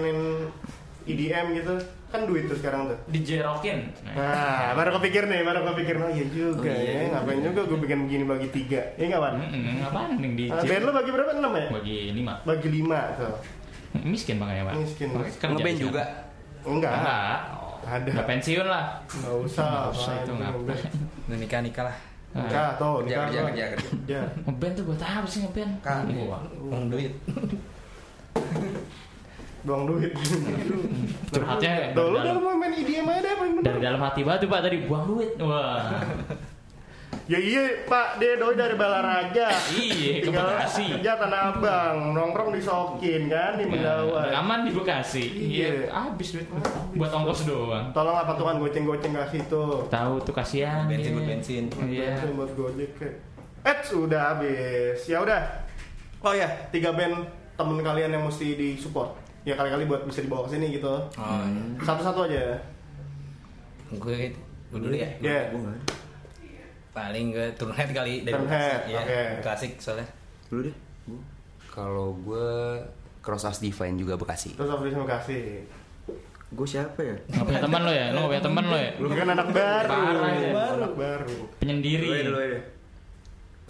EDM 1.01 1.45
gitu 1.55 1.73
kan 2.11 2.27
duit 2.27 2.43
tuh 2.45 2.53
sekarang 2.53 2.91
tuh. 2.91 2.97
DJ 3.07 3.39
Rockin 3.41 3.87
Nah, 4.11 4.75
baru 4.75 4.99
kepikir 4.99 5.25
nih, 5.25 5.41
baru 5.41 5.63
kepikir 5.65 5.95
oh 5.95 6.11
iya 6.11 6.25
juga 6.27 6.67
Oh, 6.67 6.75
iya. 6.75 7.07
ya. 7.07 7.15
Ngapain 7.15 7.39
juga 7.39 7.61
gue 7.63 7.79
bikin 7.79 7.99
begini 8.03 8.23
bagi 8.27 8.47
tiga. 8.51 8.81
Iya 8.99 9.05
nggak 9.07 9.21
Wan? 9.23 9.33
Apaan 9.81 10.19
nih 10.19 10.29
DJ 10.35 10.49
Nah, 10.51 10.61
band 10.61 10.83
lu 10.83 10.91
bagi 10.91 11.09
berapa? 11.09 11.31
Enam 11.33 11.51
ya? 11.55 11.67
bagi 11.71 11.97
lima 12.11 12.33
Bagi 12.43 12.67
lima 12.69 12.99
tuh. 13.15 13.33
miskin 14.03 14.35
makanya 14.35 14.67
pak 14.67 14.73
Miskin. 14.77 15.07
Makanya 15.09 15.31
kerja 15.33 15.51
Ngeband 15.53 15.79
juga. 15.79 16.03
Enggak. 16.61 16.93
enggak 16.93 17.35
Ada. 17.81 18.09
udah 18.13 18.25
pensiun 18.27 18.67
lah 18.67 18.85
Nggak 19.09 19.35
usah. 19.41 19.63
Nggak 19.65 19.91
usah 19.91 20.13
itu, 20.19 20.31
ngapain. 20.35 20.91
Udah 21.25 21.37
nikah 21.39 21.59
nikah 21.63 21.83
lah 21.87 21.95
Nikah 22.31 22.69
tuh, 22.79 23.03
Kerja, 23.03 23.11
nikah 23.11 23.25
kerja, 23.27 23.39
tuh. 23.39 23.47
kerja, 23.51 23.63
kerja. 23.75 23.87
Kerja. 23.91 24.19
ngeband 24.47 24.73
tuh 24.79 24.83
buat 24.87 25.01
apa 25.03 25.27
sih 25.27 25.39
ngeband 25.43 25.71
Kan. 25.83 26.03
Uang 26.63 26.85
duit 26.87 27.13
Buang 29.61 29.83
duit. 29.85 30.11
curhatnya 31.31 31.93
Tuh, 31.93 32.05
lu 32.09 32.17
dari 32.17 32.33
udah 32.33 32.41
dalam, 32.41 32.57
main 32.57 32.73
IDM 32.73 33.05
aja 33.05 33.21
deh 33.21 33.33
paling 33.37 33.53
dari 33.61 33.79
dalam 33.79 34.01
hati 34.01 34.21
batu 34.25 34.45
pak 34.49 34.59
tadi 34.65 34.77
buang 34.89 35.05
duit 35.05 35.37
wah 35.37 36.01
Ya 37.25 37.37
iya 37.37 37.63
Pak, 37.85 38.17
dia 38.17 38.35
doi 38.35 38.53
dari 38.53 38.75
Balaraja. 38.75 39.47
iya 39.69 40.19
ke 40.19 40.27
Bekasi 40.27 40.95
kerja 40.95 41.15
Tanah 41.15 41.53
Abang, 41.53 42.11
nongkrong 42.11 42.51
di 42.51 42.59
Sokin 42.59 43.27
kan 43.27 43.55
di 43.55 43.63
Nah, 43.63 43.71
Mendawa. 43.71 44.21
aman 44.33 44.63
di 44.63 44.71
Bekasi 44.71 45.23
Iya. 45.23 45.47
iya 45.47 45.69
habis 45.89 46.33
duit 46.33 46.47
buat 46.91 47.07
ongkos 47.09 47.45
doang 47.45 47.87
Tolong 47.91 48.17
apa 48.17 48.31
tuh 48.33 48.43
kan 48.43 48.55
goceng-goceng 48.57 49.13
kasih 49.13 49.41
tuh. 49.45 49.87
tahu 49.87 50.19
tuh 50.19 50.33
kasihan 50.33 50.83
bensin 50.85 51.11
buat 51.13 51.27
bensin 51.29 51.63
iya 51.85 52.15
Bensin 52.15 52.35
buat 52.35 52.51
Gojek. 52.51 52.91
Eh, 53.61 53.77
sudah 53.81 54.33
habis. 54.33 54.99
Ya 55.05 55.21
udah. 55.21 55.39
Oh 56.19 56.33
ya, 56.33 56.49
tiga 56.69 56.91
band 56.91 57.21
temen 57.53 57.77
kalian 57.79 58.09
yang 58.09 58.23
mesti 58.23 58.53
disupport. 58.53 59.13
Ya 59.41 59.53
kali-kali 59.53 59.85
buat 59.85 60.03
bisa 60.03 60.19
dibawa 60.19 60.45
ke 60.45 60.57
sini 60.57 60.73
gitu. 60.73 60.89
oh 60.89 61.41
Satu-satu 61.77 62.25
aja. 62.25 62.57
gue 63.91 64.33
dulu 64.71 64.91
ya 64.91 65.09
Ya. 65.19 65.39
Paling 66.91 67.31
gue 67.31 67.47
turun 67.55 67.71
head 67.71 67.89
kali 67.89 68.21
dari 68.21 68.35
Turnhead, 68.35 68.79
Iya, 68.83 68.99
oke. 68.99 69.21
klasik 69.41 69.71
soalnya 69.77 70.07
Dulu 70.47 70.61
deh. 70.63 70.75
Kalau 71.67 72.11
gue 72.17 72.51
Cross 73.21 73.45
As 73.45 73.59
Divine 73.59 73.95
juga 73.95 74.19
Bekasi. 74.19 74.53
Terus 74.53 74.67
terima 74.67 75.07
kasih. 75.07 75.63
Gue 76.51 76.67
siapa 76.67 76.99
ya? 76.99 77.15
nggak 77.31 77.45
punya 77.45 77.61
teman 77.61 77.81
lo 77.81 77.91
ya 77.91 78.11
lo 78.11 78.17
nggak 78.19 78.31
punya 78.33 78.43
teman 78.43 78.65
lo 78.67 78.75
ya 78.75 78.91
Lu 78.99 79.07
kan 79.07 79.27
anak 79.29 79.47
baru. 79.49 79.87
Parah 79.87 80.31
ya. 80.33 80.51
Anak 80.75 80.93
baru. 80.93 81.37
penyendiri 81.57 82.03
Dulu 82.03 82.11
ya, 82.11 82.23
dulu 82.27 82.39
ya. 82.41 82.59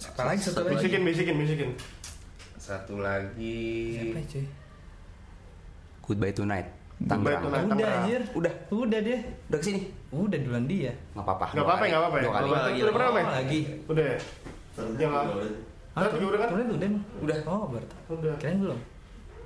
apa 0.02 0.22
lagi 0.26 0.40
satu 0.42 0.60
lagi 0.60 0.74
Bisikin, 0.74 1.02
bisikin, 1.06 1.34
bisikin. 1.38 1.70
Satu 2.58 2.94
lagi 2.98 3.62
siapa 3.94 4.18
ya, 4.18 4.26
cuy 4.28 4.44
Goodbye 6.02 6.34
Tonight. 6.34 6.66
Tangerang. 7.08 7.42
Udah 7.42 7.60
Tangerang. 7.66 8.02
anjir 8.02 8.20
Udah, 8.36 8.52
udah 8.70 8.98
deh 9.02 9.20
udah 9.48 9.58
ke 9.58 9.64
sini. 9.64 9.80
udah 10.12 10.38
duluan 10.38 10.64
dia 10.68 10.92
Nggak 11.16 11.24
apa-apa. 11.24 11.46
Nggak 11.52 11.66
apa-apa, 11.66 11.84
nggak 11.88 12.00
apa-apa 12.00 12.16
ya. 12.16 12.22
Dua 12.22 12.32
kali. 12.32 12.48
Udah 12.82 12.94
pernah, 12.94 13.10
lagi 13.32 13.60
Udah 13.88 14.04
ya? 14.04 14.18
Yang 14.98 15.12
apa? 15.12 15.32
Hah, 15.92 16.08
udah 16.08 16.38
kan? 16.40 16.48
udah 16.56 16.64
udah? 16.72 16.90
Udah. 17.20 17.38
oh 17.44 17.64
baru 17.68 17.86
Udah. 18.08 18.34
keren 18.40 18.56
belum 18.64 18.80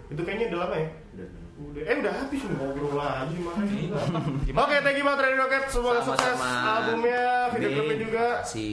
Itu 0.07 0.21
kayaknya 0.23 0.47
udah 0.55 0.61
lama 0.67 0.77
ya? 0.79 0.89
Udah. 1.17 1.29
Eh 1.57 1.97
udah 2.05 2.13
habis 2.13 2.41
nih 2.45 2.53
ngobrol 2.61 3.01
lagi 3.01 3.37
makanya. 3.41 3.97
Oke, 4.69 4.77
thank 4.85 5.01
you 5.01 5.05
banget 5.09 5.21
Radio 5.25 5.39
Rocket. 5.41 5.65
Semoga 5.73 6.01
sukses 6.05 6.37
albumnya, 6.37 7.49
video 7.49 7.69
klipnya 7.73 7.97
juga. 7.97 8.27
Si 8.45 8.67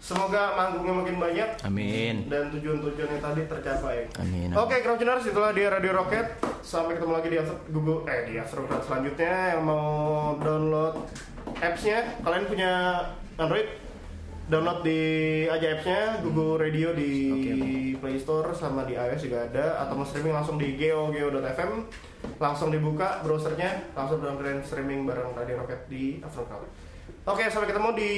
Semoga 0.00 0.56
manggungnya 0.56 0.94
makin 1.04 1.16
banyak 1.20 1.48
Amin. 1.68 2.14
dan 2.32 2.48
tujuan-tujuannya 2.48 3.18
tadi 3.20 3.40
tercapai. 3.44 4.08
Amin. 4.16 4.48
Oke, 4.56 4.80
Crouchiners, 4.80 5.28
itulah 5.28 5.52
dia 5.52 5.68
Radio 5.68 5.92
Rocket. 5.92 6.40
Sampai 6.64 6.96
ketemu 6.96 7.12
lagi 7.12 7.28
di 7.28 7.36
After, 7.36 7.56
Google 7.68 8.08
eh 8.08 8.20
di 8.24 8.40
Crowd 8.40 8.82
selanjutnya 8.88 9.34
yang 9.56 9.62
mau 9.68 9.84
download 10.40 10.96
apps-nya. 11.60 12.24
Kalian 12.24 12.44
punya 12.48 12.72
Android? 13.36 13.68
Download 14.50 14.82
di 14.82 15.00
aja 15.46 15.78
apps-nya 15.78 16.18
Google 16.26 16.58
Radio 16.58 16.90
di 16.90 17.12
Play 18.02 18.18
Store 18.18 18.50
sama 18.50 18.82
di 18.82 18.98
iOS 18.98 19.22
juga 19.22 19.46
ada 19.46 19.86
atau 19.86 19.94
mau 19.94 20.02
streaming 20.02 20.34
langsung 20.34 20.58
di 20.58 20.74
geo.geo.fm 20.74 21.86
langsung 22.42 22.74
dibuka 22.74 23.22
browsernya 23.22 23.94
langsung 23.94 24.18
download 24.18 24.66
streaming 24.66 25.06
bareng 25.06 25.38
Radio 25.38 25.62
Rocket 25.62 25.86
di 25.86 26.18
After. 26.18 26.42
Oke, 27.30 27.46
sampai 27.46 27.70
ketemu 27.70 27.88
di 27.94 28.12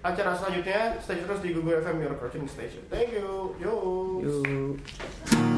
acara 0.00 0.32
selanjutnya. 0.32 0.96
Stay 1.04 1.20
terus 1.20 1.44
di 1.44 1.52
Google 1.52 1.84
FM 1.84 2.00
Your 2.00 2.16
Crouching 2.16 2.48
Station. 2.48 2.80
Thank 2.88 3.12
you. 3.12 3.52
Yo. 3.60 3.74
Yuk. 4.24 5.57